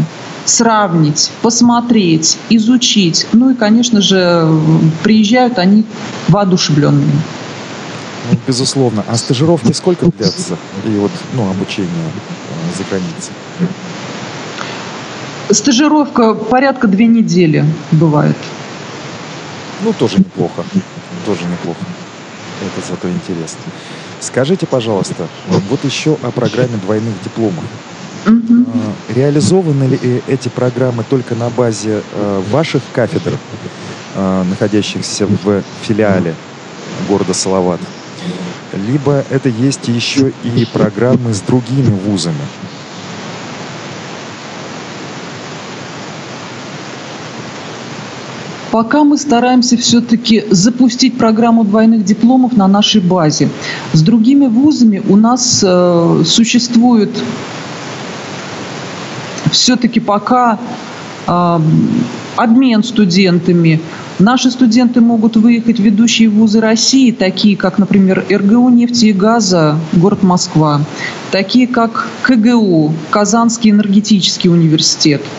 [0.45, 3.27] сравнить, посмотреть, изучить.
[3.33, 4.47] Ну и, конечно же,
[5.03, 5.85] приезжают они
[6.27, 7.21] воодушевленными.
[8.31, 9.03] Ну, безусловно.
[9.07, 10.57] А стажировки сколько длятся?
[10.85, 13.33] И вот, ну, обучение э, за границей?
[15.49, 18.35] Стажировка порядка две недели бывает.
[19.83, 20.63] Ну, тоже неплохо.
[21.25, 21.79] Тоже неплохо.
[22.61, 23.59] Это зато интересно.
[24.19, 25.27] Скажите, пожалуйста,
[25.69, 27.63] вот еще о программе двойных дипломов.
[28.25, 28.65] Угу.
[29.15, 33.33] Реализованы ли эти программы только на базе э, ваших кафедр,
[34.15, 36.33] э, находящихся в филиале
[37.07, 37.79] города Салават?
[38.73, 42.41] Либо это есть еще и программы с другими вузами?
[48.71, 53.49] Пока мы стараемся все-таки запустить программу двойных дипломов на нашей базе.
[53.93, 57.11] С другими вузами у нас э, существует
[59.51, 60.59] все-таки пока
[61.27, 61.59] э,
[62.35, 63.81] обмен студентами.
[64.19, 69.77] Наши студенты могут выехать в ведущие вузы России, такие как, например, РГУ нефти и газа,
[69.93, 70.81] город Москва,
[71.31, 75.21] такие как КГУ, Казанский энергетический университет–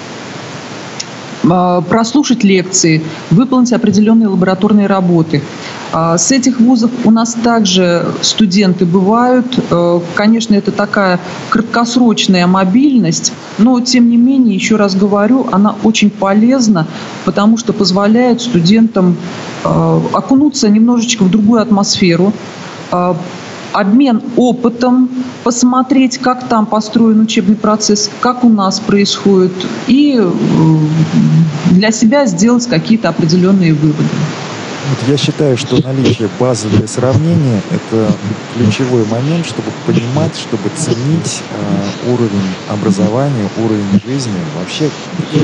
[1.49, 5.43] а, прослушать лекции, выполнить определенные лабораторные работы.
[5.93, 9.47] А, с этих вузов у нас также студенты бывают.
[9.70, 11.20] Э, конечно, это такая
[11.51, 16.87] краткосрочная мобильность, но тем не менее, еще раз говорю, она очень полезна,
[17.24, 19.16] потому что позволяет студентам
[19.64, 22.32] э, окунуться немножечко в другую атмосферу,
[22.93, 23.14] э,
[23.72, 25.11] обмен опытом,
[25.45, 29.53] посмотреть, как там построен учебный процесс, как у нас происходит,
[29.87, 30.20] и
[31.70, 34.05] для себя сделать какие-то определенные выводы.
[34.89, 38.12] Вот я считаю, что наличие базы для сравнения– это
[38.55, 44.89] ключевой момент, чтобы понимать, чтобы ценить э, уровень образования, уровень жизни, вообще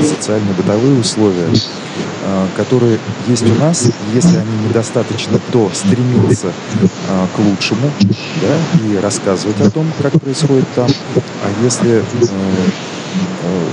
[0.01, 3.89] социальные бытовые условия, э, которые есть у нас.
[4.13, 7.91] Если они недостаточно, то стремиться э, к лучшему
[8.41, 10.87] да, и рассказывать о том, как происходит там.
[11.17, 12.01] А если э,
[13.43, 13.65] э,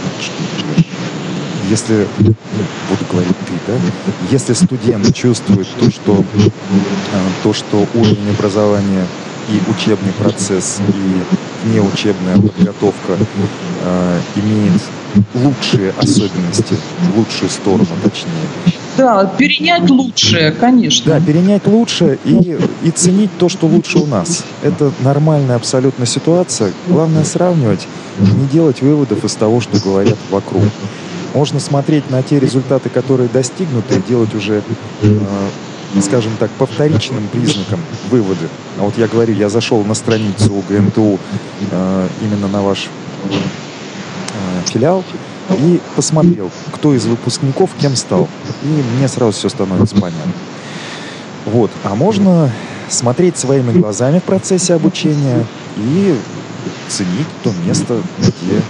[1.70, 3.78] если, буду говорить ты, да,
[4.30, 6.48] если студент чувствует то, что, э,
[7.42, 9.06] то, что уровень образования
[9.48, 13.16] и учебный процесс, и неучебная подготовка
[13.84, 14.82] э, имеет
[15.34, 16.76] лучшие особенности,
[17.16, 18.74] лучшую сторону, точнее.
[18.96, 21.12] Да, перенять лучшее, конечно.
[21.12, 24.44] Да, перенять лучшее и, и ценить то, что лучше у нас.
[24.62, 26.72] Это нормальная абсолютно ситуация.
[26.88, 27.86] Главное сравнивать,
[28.18, 30.64] не делать выводов из того, что говорят вокруг.
[31.34, 34.62] Можно смотреть на те результаты, которые достигнуты, и делать уже,
[35.02, 35.18] э,
[36.02, 38.48] скажем так, по вторичным признакам выводы.
[38.78, 41.18] А вот я говорю, я зашел на страницу УГНТУ
[41.70, 42.88] э, именно на ваш
[43.28, 45.04] э, филиал
[45.50, 48.28] и посмотрел, кто из выпускников кем стал.
[48.62, 50.32] И мне сразу все становится понятно.
[51.46, 51.70] Вот.
[51.84, 52.50] А можно
[52.88, 56.16] смотреть своими глазами в процессе обучения и
[56.88, 58.60] ценить то место, где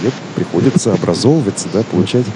[0.00, 2.26] где приходится образовываться, да, получать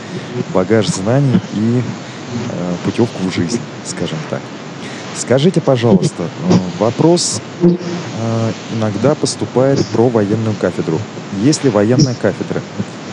[0.54, 4.40] багаж знаний и э, путевку в жизнь, скажем так.
[5.16, 7.76] Скажите, пожалуйста, э, вопрос э,
[8.74, 10.98] иногда поступает про военную кафедру.
[11.42, 12.60] Есть ли военная кафедра?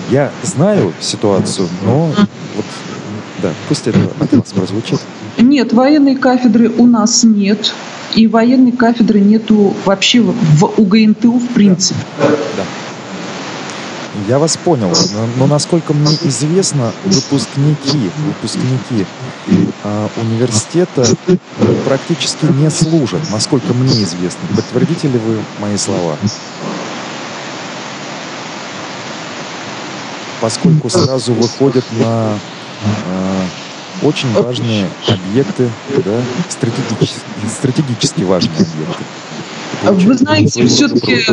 [0.10, 2.08] Я знаю ситуацию, но
[2.56, 2.66] вот,
[3.41, 5.00] да, пусть это от вас прозвучит.
[5.38, 7.74] Нет, военной кафедры у нас нет.
[8.16, 12.00] И военной кафедры нету вообще в УГНТУ в принципе.
[12.18, 12.28] Да.
[12.58, 12.64] да.
[14.28, 14.91] Я вас понял.
[15.38, 19.05] Но, насколько мне известно, выпускники, выпускники
[19.84, 21.05] э, университета
[21.86, 24.41] практически не служат, насколько мне известно.
[24.55, 26.15] Подтвердите ли вы мои слова?
[30.41, 32.38] Поскольку сразу выходят на
[32.84, 33.45] э,
[34.03, 35.70] очень важные объекты,
[36.05, 39.03] да, стратегически, стратегически важные объекты.
[39.84, 41.26] Вы знаете, все-таки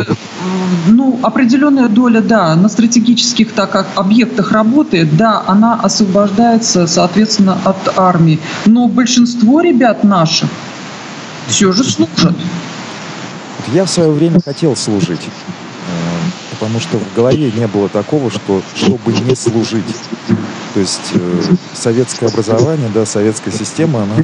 [0.87, 7.97] ну, определенная доля, да, на стратегических так как объектах работает, да, она освобождается, соответственно, от
[7.97, 8.39] армии.
[8.65, 10.49] Но большинство ребят наших
[11.47, 12.35] все же служат.
[13.73, 18.61] Я в свое время хотел служить, э, потому что в голове не было такого, что
[18.75, 19.83] чтобы не служить.
[20.73, 21.41] То есть э,
[21.73, 24.23] советское образование, да, советская система, она Э,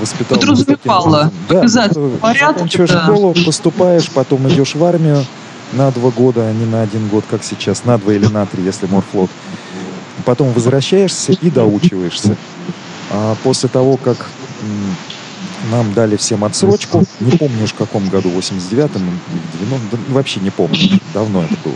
[0.00, 0.38] воспитал.
[0.38, 1.30] Подразумевала.
[1.48, 2.16] Да, обязательно.
[2.18, 3.04] Порядок, заканчиваешь да.
[3.04, 5.24] школу, поступаешь, потом идешь в армию
[5.72, 8.62] на два года, а не на один год, как сейчас, на два или на три,
[8.62, 9.30] если морфлот.
[10.24, 12.36] Потом возвращаешься и доучиваешься.
[13.10, 14.26] А после того, как
[15.70, 17.04] нам дали всем отсрочку.
[17.20, 21.42] Не помню уж в каком году, в 89-м или 90 да, вообще не помню, давно
[21.44, 21.74] это было.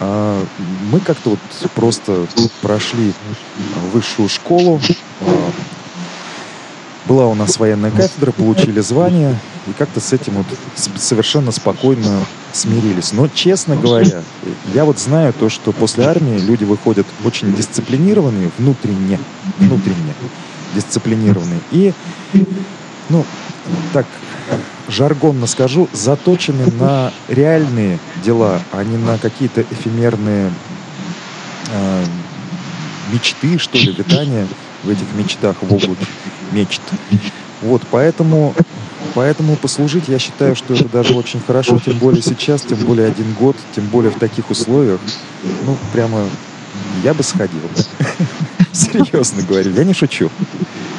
[0.00, 0.44] А,
[0.90, 1.38] мы как-то вот
[1.74, 2.26] просто
[2.62, 3.12] прошли
[3.92, 4.80] высшую школу.
[7.06, 10.46] Была у нас военная кафедра, получили звание, и как-то с этим вот
[10.96, 13.12] совершенно спокойно смирились.
[13.12, 14.22] Но, честно говоря,
[14.72, 19.18] я вот знаю то, что после армии люди выходят очень дисциплинированные, внутренне,
[19.58, 20.14] внутренне
[20.74, 21.60] дисциплинированные.
[21.72, 21.92] И,
[23.10, 23.24] ну,
[23.92, 24.06] так
[24.88, 30.52] жаргонно скажу, заточены на реальные дела, а не на какие-то эфемерные
[31.70, 32.04] э,
[33.12, 34.46] мечты, что ли, витания
[34.82, 36.06] в этих мечтах, в облаке
[36.54, 36.80] мечт.
[37.62, 38.54] Вот, поэтому,
[39.14, 43.32] поэтому послужить, я считаю, что это даже очень хорошо, тем более сейчас, тем более один
[43.38, 45.00] год, тем более в таких условиях.
[45.64, 46.20] Ну, прямо
[47.02, 47.60] я бы сходил.
[48.72, 50.30] Серьезно говорю, я не шучу.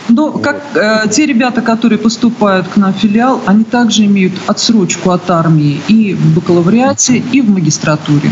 [0.07, 5.11] Ну, как э, те ребята, которые поступают к нам в филиал, они также имеют отсрочку
[5.11, 8.29] от армии и в бакалавриате, и в магистратуре.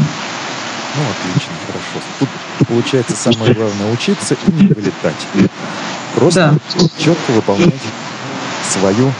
[0.95, 2.05] Ну, отлично, хорошо.
[2.19, 5.49] Тут получается самое главное учиться и не вылетать.
[6.15, 6.85] Просто да.
[6.97, 7.73] четко выполнять
[8.69, 9.11] свою,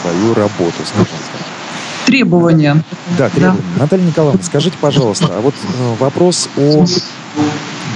[0.00, 1.46] свою работу, скажем так.
[2.06, 2.82] Требования.
[3.18, 3.62] Да, требования.
[3.74, 3.80] Да.
[3.82, 6.84] Наталья Николаевна, скажите, пожалуйста, а вот э, вопрос о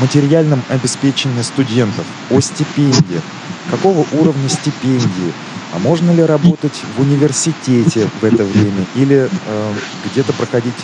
[0.00, 3.22] материальном обеспечении студентов, о стипендиях.
[3.70, 5.32] Какого уровня стипендии?
[5.72, 8.84] А можно ли работать в университете в это время?
[8.96, 9.74] Или э,
[10.10, 10.74] где-то проходить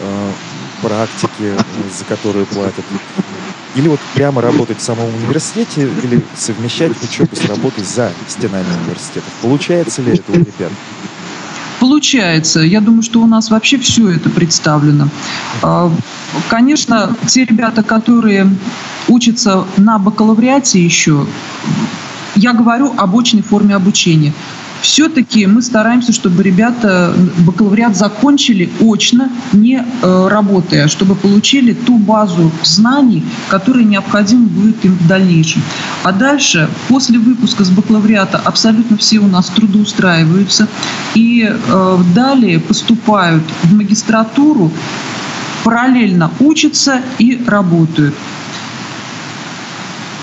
[0.00, 0.30] э,
[0.80, 1.52] практики,
[1.96, 2.84] за которые платят?
[3.74, 9.26] Или вот прямо работать в самом университете, или совмещать учебу с работой за стенами университета?
[9.42, 10.72] Получается ли это у ребят?
[11.80, 12.60] Получается.
[12.60, 15.08] Я думаю, что у нас вообще все это представлено.
[15.60, 15.90] А,
[16.48, 18.48] конечно, те ребята, которые
[19.08, 21.26] учатся на бакалавриате еще,
[22.36, 24.32] я говорю об очной форме обучения
[24.84, 32.52] все-таки мы стараемся, чтобы ребята бакалавриат закончили очно, не э, работая, чтобы получили ту базу
[32.62, 35.62] знаний, которая необходима будет им в дальнейшем.
[36.02, 40.68] А дальше, после выпуска с бакалавриата, абсолютно все у нас трудоустраиваются
[41.14, 44.70] и э, далее поступают в магистратуру,
[45.64, 48.14] параллельно учатся и работают.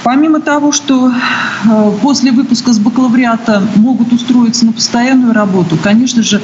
[0.04, 6.42] Помимо того, что э, после выпуска с бакалавриата могут устроиться на постоянную работу, конечно же,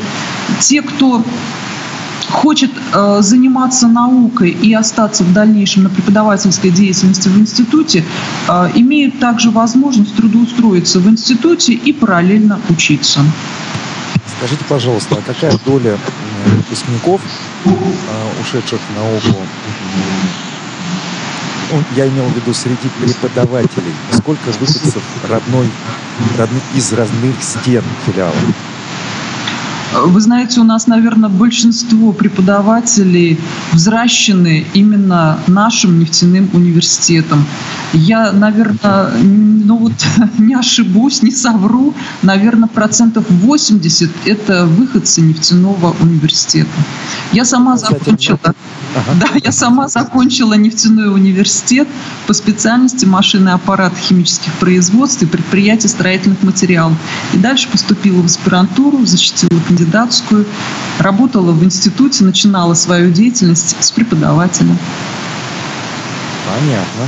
[0.59, 1.23] те, кто
[2.29, 8.05] хочет э, заниматься наукой и остаться в дальнейшем на преподавательской деятельности в институте,
[8.47, 13.21] э, имеют также возможность трудоустроиться в институте и параллельно учиться.
[14.37, 15.97] Скажите, пожалуйста, а какая доля
[16.45, 17.21] выпускников,
[18.39, 19.39] ушедших в науку,
[21.71, 25.69] ну, я имел в виду среди преподавателей, сколько выходцев родной,
[26.37, 28.33] родных, из родных стен филиала?
[29.93, 33.39] Вы знаете, у нас, наверное, большинство преподавателей
[33.71, 37.45] взращены именно нашим нефтяным университетом.
[37.93, 39.93] Я, наверное, ну вот
[40.37, 46.69] не ошибусь, не совру, наверное, процентов 80– это выходцы нефтяного университета.
[47.31, 48.39] Я сама закончила,
[48.97, 49.13] ага.
[49.19, 51.87] да, я сама закончила нефтяной университет
[52.25, 56.97] по специальности машины, аппарат химических производств и предприятия строительных материалов.
[57.33, 60.45] И дальше поступила в аспирантуру, защитила кандидатскую,
[60.99, 64.75] работала в институте, начинала свою деятельность с преподавателя.
[66.45, 67.07] Понятно,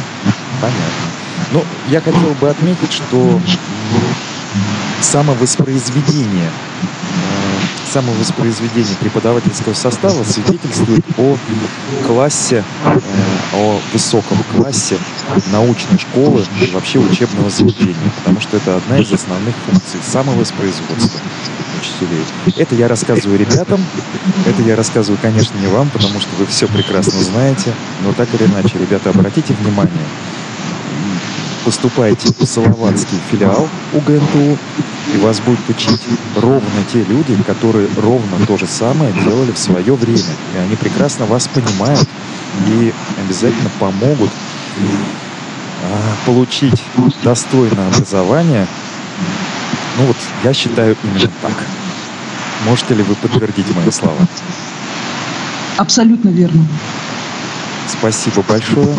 [0.62, 1.10] понятно.
[1.54, 3.40] Ну, я хотел бы отметить, что
[5.02, 6.50] самовоспроизведение
[7.90, 11.38] самовоспроизведение преподавательского состава свидетельствует о
[12.06, 13.00] классе, э,
[13.56, 14.98] о высоком классе
[15.52, 21.20] научной школы и вообще учебного заведения, потому что это одна из основных функций самовоспроизводства
[21.80, 22.24] учителей.
[22.58, 23.84] Это я рассказываю ребятам,
[24.46, 27.74] это я рассказываю, конечно, не вам, потому что вы все прекрасно знаете,
[28.04, 30.06] но так или иначе, ребята, обратите внимание,
[31.66, 34.58] поступаете в Салаватский филиал УГНТУ,
[35.14, 36.02] и вас будут учить
[36.36, 40.34] ровно те люди, которые ровно то же самое делали в свое время.
[40.56, 42.08] И они прекрасно вас понимают
[42.68, 44.30] и обязательно помогут
[45.84, 46.82] а, получить
[47.24, 48.68] достойное образование.
[49.98, 51.54] Ну вот, я считаю именно так.
[52.66, 54.18] Можете ли вы подтвердить мои слова?
[55.78, 56.66] Абсолютно верно.
[57.88, 58.96] Спасибо большое.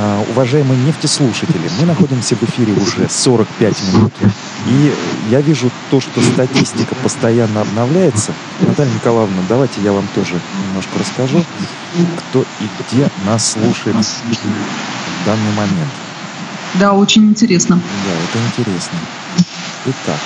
[0.00, 4.12] А, уважаемые нефтеслушатели, мы находимся в эфире уже 45 минут,
[4.68, 4.94] и
[5.28, 8.32] я вижу то, что статистика постоянно обновляется.
[8.60, 10.38] Наталья Николаевна, давайте я вам тоже
[10.68, 11.44] немножко расскажу,
[12.16, 15.90] кто и где нас слушает в данный момент.
[16.74, 17.74] Да, очень интересно.
[17.74, 18.98] Да, это интересно.
[19.84, 20.20] Итак,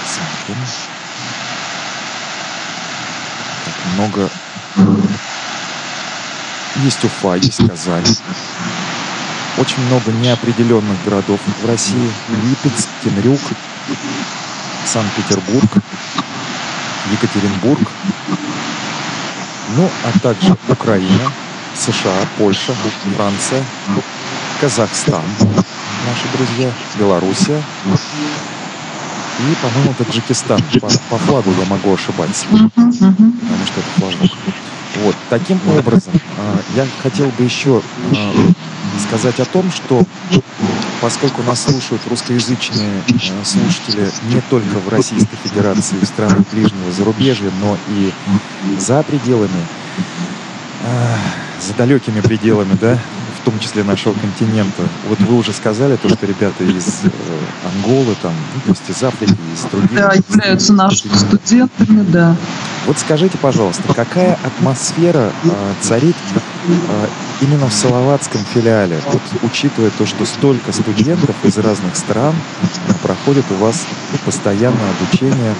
[0.00, 0.64] посмотрим.
[3.66, 4.30] Так, много
[6.82, 8.04] есть Уфа, есть Казань.
[9.58, 12.10] Очень много неопределенных городов в России.
[12.28, 13.40] Липецк, Темрюк,
[14.84, 15.70] Санкт-Петербург,
[17.12, 17.88] Екатеринбург,
[19.76, 21.32] ну, а также Украина,
[21.76, 22.74] США, Польша,
[23.16, 23.64] Франция,
[24.60, 27.62] Казахстан, наши друзья, Белоруссия
[29.38, 30.60] и, по-моему, Таджикистан.
[30.80, 34.30] По, по флагу я могу ошибаться, потому что это флажок.
[35.02, 37.82] Вот, таким образом, а, я хотел бы еще
[38.14, 38.32] а,
[39.08, 40.04] сказать о том, что
[41.00, 47.50] поскольку нас слушают русскоязычные а, слушатели не только в Российской Федерации, в странах ближнего зарубежья,
[47.60, 48.12] но и
[48.78, 49.66] за пределами,
[51.60, 52.98] за далекими пределами, да,
[53.40, 54.82] в том числе нашего континента.
[55.06, 57.10] Вот вы уже сказали то, что ребята из э,
[57.66, 59.92] Анголы, там, ну, то есть из Африки, из других...
[59.92, 62.36] Да, являются нашими студентами, да.
[62.86, 66.16] Вот скажите, пожалуйста, какая атмосфера э, царит
[66.66, 67.06] э,
[67.40, 72.34] именно в Салаватском филиале, вот, учитывая то, что столько студентов из разных стран
[73.02, 73.86] проходит у вас
[74.26, 75.54] постоянное обучение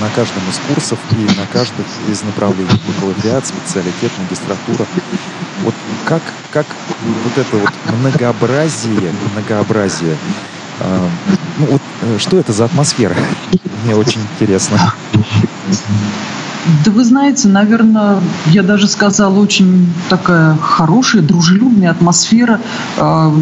[0.00, 2.80] на каждом из курсов и на каждом из направлений.
[2.86, 4.86] Бакалавриат, специалитет, магистратура.
[5.62, 5.74] Вот
[6.06, 6.66] как, как
[7.24, 10.16] вот это вот многообразие, многообразие,
[10.80, 11.08] э,
[11.58, 13.16] ну вот э, что это за атмосфера?
[13.84, 14.94] Мне очень интересно.
[16.84, 22.60] Да вы знаете, наверное, я даже сказала, очень такая хорошая, дружелюбная атмосфера.
[22.98, 23.32] А,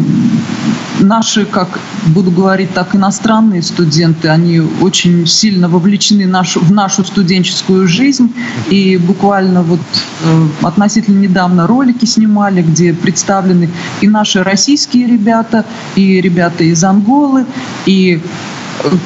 [0.99, 8.31] наши, как буду говорить так, иностранные студенты, они очень сильно вовлечены в нашу студенческую жизнь.
[8.69, 9.81] И буквально вот
[10.23, 13.71] э, относительно недавно ролики снимали, где представлены
[14.01, 15.65] и наши российские ребята,
[15.95, 17.45] и ребята из Анголы,
[17.87, 18.21] и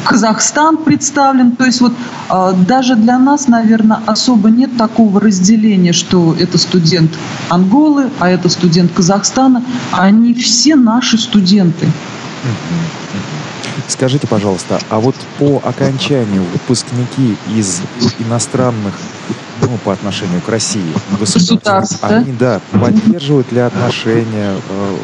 [0.03, 1.55] Казахстан представлен.
[1.55, 1.93] То есть вот
[2.27, 7.11] а, даже для нас, наверное, особо нет такого разделения, что это студент
[7.49, 9.63] Анголы, а это студент Казахстана.
[9.91, 11.87] Они все наши студенты.
[13.87, 17.81] Скажите, пожалуйста, а вот по окончанию выпускники из
[18.19, 18.93] иностранных
[19.61, 24.97] ну, по отношению к России государств, они, да, поддерживают ли отношения, э,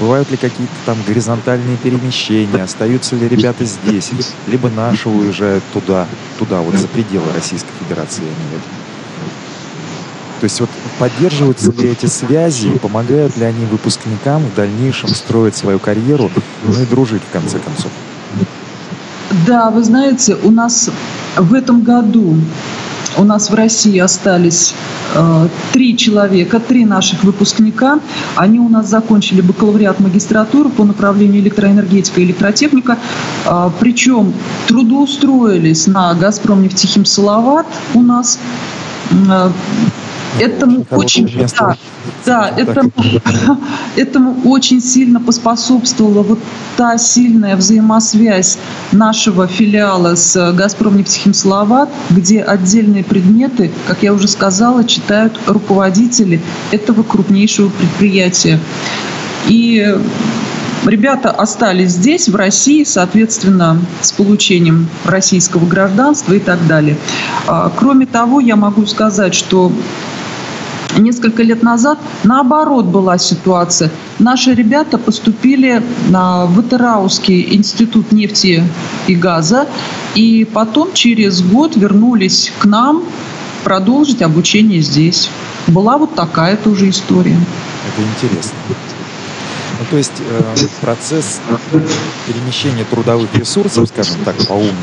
[0.00, 2.62] Бывают ли какие-то там горизонтальные перемещения?
[2.62, 4.10] Остаются ли ребята здесь?
[4.46, 6.06] Либо наши уезжают туда,
[6.38, 8.62] туда, вот за пределы Российской Федерации, я имею в виду.
[10.40, 15.78] То есть вот поддерживаются ли эти связи, помогают ли они выпускникам в дальнейшем строить свою
[15.78, 16.30] карьеру,
[16.64, 17.92] ну и дружить в конце концов?
[19.46, 20.90] Да, вы знаете, у нас
[21.36, 22.36] в этом году
[23.18, 24.74] у нас в России остались
[25.14, 28.00] э, три человека, три наших выпускника.
[28.36, 32.98] Они у нас закончили бакалавриат магистратуру по направлению электроэнергетика и электротехника.
[33.46, 34.32] Э, причем
[34.66, 38.38] трудоустроились на «Газпром» нефтехим «Салават» у нас.
[40.38, 41.76] Э, Этому очень, да,
[42.24, 42.92] да, этому,
[43.96, 46.38] этому очень сильно поспособствовала вот
[46.76, 48.58] та сильная взаимосвязь
[48.92, 57.02] нашего филиала с «Газпром нефтехимсловат», где отдельные предметы, как я уже сказала, читают руководители этого
[57.02, 58.58] крупнейшего предприятия.
[59.48, 59.96] И
[60.84, 66.96] Ребята остались здесь, в России, соответственно, с получением российского гражданства и так далее.
[67.46, 69.70] А, кроме того, я могу сказать, что
[70.98, 73.90] Несколько лет назад наоборот была ситуация.
[74.18, 78.62] Наши ребята поступили на Ватераусский институт нефти
[79.06, 79.66] и газа,
[80.14, 83.04] и потом через год вернулись к нам
[83.64, 85.30] продолжить обучение здесь.
[85.66, 87.38] Была вот такая тоже история.
[87.88, 88.58] Это интересно.
[89.78, 91.40] Ну, то есть э, процесс
[92.26, 94.76] перемещения трудовых ресурсов, скажем так, по-умному,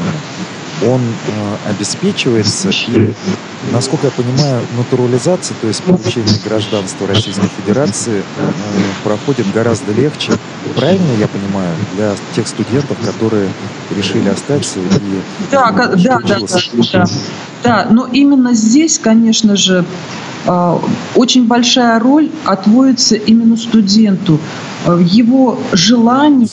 [0.86, 3.14] он э, обеспечивается и,
[3.72, 8.52] насколько я понимаю, натурализация, то есть получение гражданства Российской Федерации э,
[9.04, 10.34] проходит гораздо легче.
[10.76, 13.50] Правильно я понимаю, для тех студентов, которые
[13.96, 14.84] решили остаться и
[15.52, 16.40] да, да, да, да,
[16.94, 17.06] да,
[17.64, 19.86] да, но именно здесь, конечно же,
[21.16, 24.40] очень большая роль отводится именно студенту.
[24.86, 26.48] А, его желания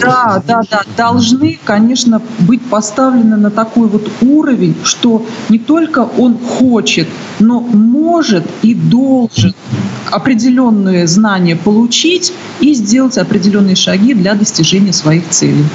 [0.00, 6.38] да, да, да, должны, конечно, быть поставлены на такой вот уровень, что не только он
[6.38, 7.06] хочет,
[7.38, 9.54] но может и должен
[10.10, 15.66] определенные знания получить и сделать определенные шаги для достижения своих целей.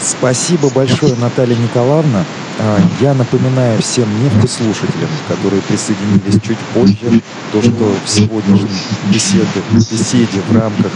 [0.00, 2.24] Спасибо большое, Наталья Николаевна.
[2.58, 7.20] А, я напоминаю всем нефтеслушателям, которые присоединились чуть позже,
[7.52, 8.68] то, что в сегодняшней
[9.12, 10.92] беседе, беседе в рамках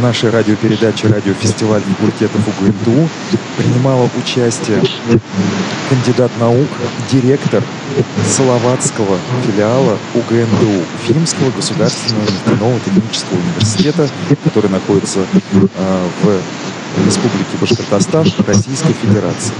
[0.00, 3.08] нашей радиопередачи «Радиофестиваль факультетов УГНТУ»
[3.58, 4.82] принимала участие
[5.90, 6.68] кандидат наук,
[7.12, 7.62] директор
[8.26, 14.08] Салаватского филиала УГНТУ, Фимского государственного нефтяного технического университета,
[14.44, 19.52] который находится э, в Республике Башкортостан Российской Федерации.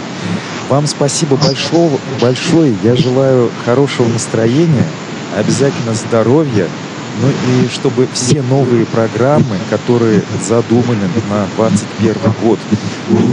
[0.70, 1.90] Вам спасибо большое,
[2.20, 2.76] большое.
[2.84, 4.86] Я желаю хорошего настроения,
[5.36, 6.68] обязательно здоровья,
[7.20, 12.60] ну и чтобы все новые программы, которые задуманы на 2021 год,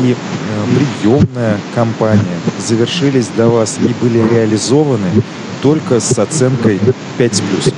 [0.03, 5.21] и э, приемная кампания завершились для вас и были реализованы
[5.61, 6.79] только с оценкой
[7.19, 7.73] 5 с плюсом.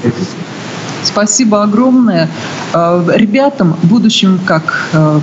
[1.03, 2.29] Спасибо огромное.
[2.73, 5.19] Э, ребятам, будущим как э,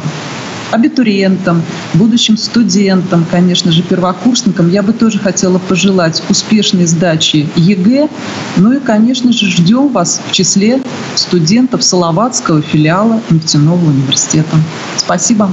[0.70, 1.62] абитуриентам,
[1.94, 8.08] будущим студентам, конечно же, первокурсникам, я бы тоже хотела пожелать успешной сдачи ЕГЭ.
[8.56, 10.82] Ну и, конечно же, ждем вас в числе
[11.14, 14.56] студентов Салаватского филиала нефтяного университета.
[14.96, 15.50] Спасибо.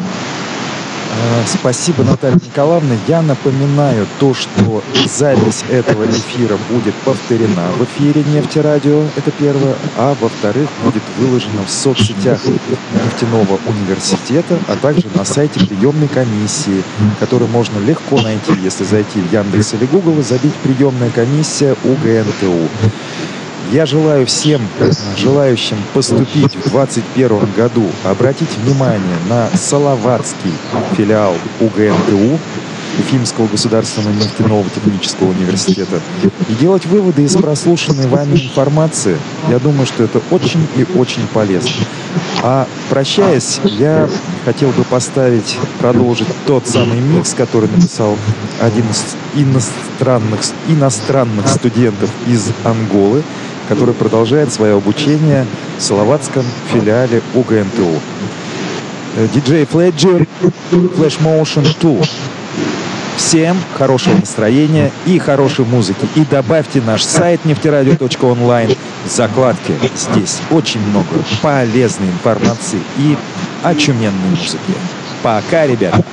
[1.15, 2.95] Э, спасибо, Наталья Николаевна.
[3.07, 10.15] Я напоминаю то, что запись этого эфира будет повторена в эфире Нефтерадио, это первое, а
[10.19, 16.83] во-вторых, будет выложена в соцсетях нефтяного университета, а также на сайте приемной комиссии,
[17.19, 22.69] который можно легко найти, если зайти в Яндекс или Google и забить приемная комиссия УГНТУ.
[23.71, 24.61] Я желаю всем
[25.17, 30.53] желающим поступить в 2021 году обратить внимание на Салаватский
[30.95, 32.39] филиал УГНТУ,
[32.99, 35.99] Уфимского государственного нефтяного технического университета
[36.47, 39.17] и делать выводы из прослушанной вами информации.
[39.49, 41.71] Я думаю, что это очень и очень полезно.
[42.43, 44.07] А прощаясь, я
[44.45, 48.17] хотел бы поставить, продолжить тот самый микс, который написал
[48.61, 49.03] один из
[49.33, 53.23] иностранных, иностранных студентов из Анголы,
[53.67, 55.45] который продолжает свое обучение
[55.77, 57.99] в Салаватском филиале УГНТУ.
[59.15, 60.27] Э, диджей Фледжер,
[60.71, 62.05] Flash Motion 2.
[63.15, 66.07] Всем хорошего настроения и хорошей музыки.
[66.15, 68.71] И добавьте наш сайт нефтерадио.онлайн
[69.05, 69.73] в закладке.
[69.95, 71.07] Здесь очень много
[71.41, 73.15] полезной информации и
[73.63, 74.73] очуменной музыки.
[75.21, 76.03] Пока, ребята!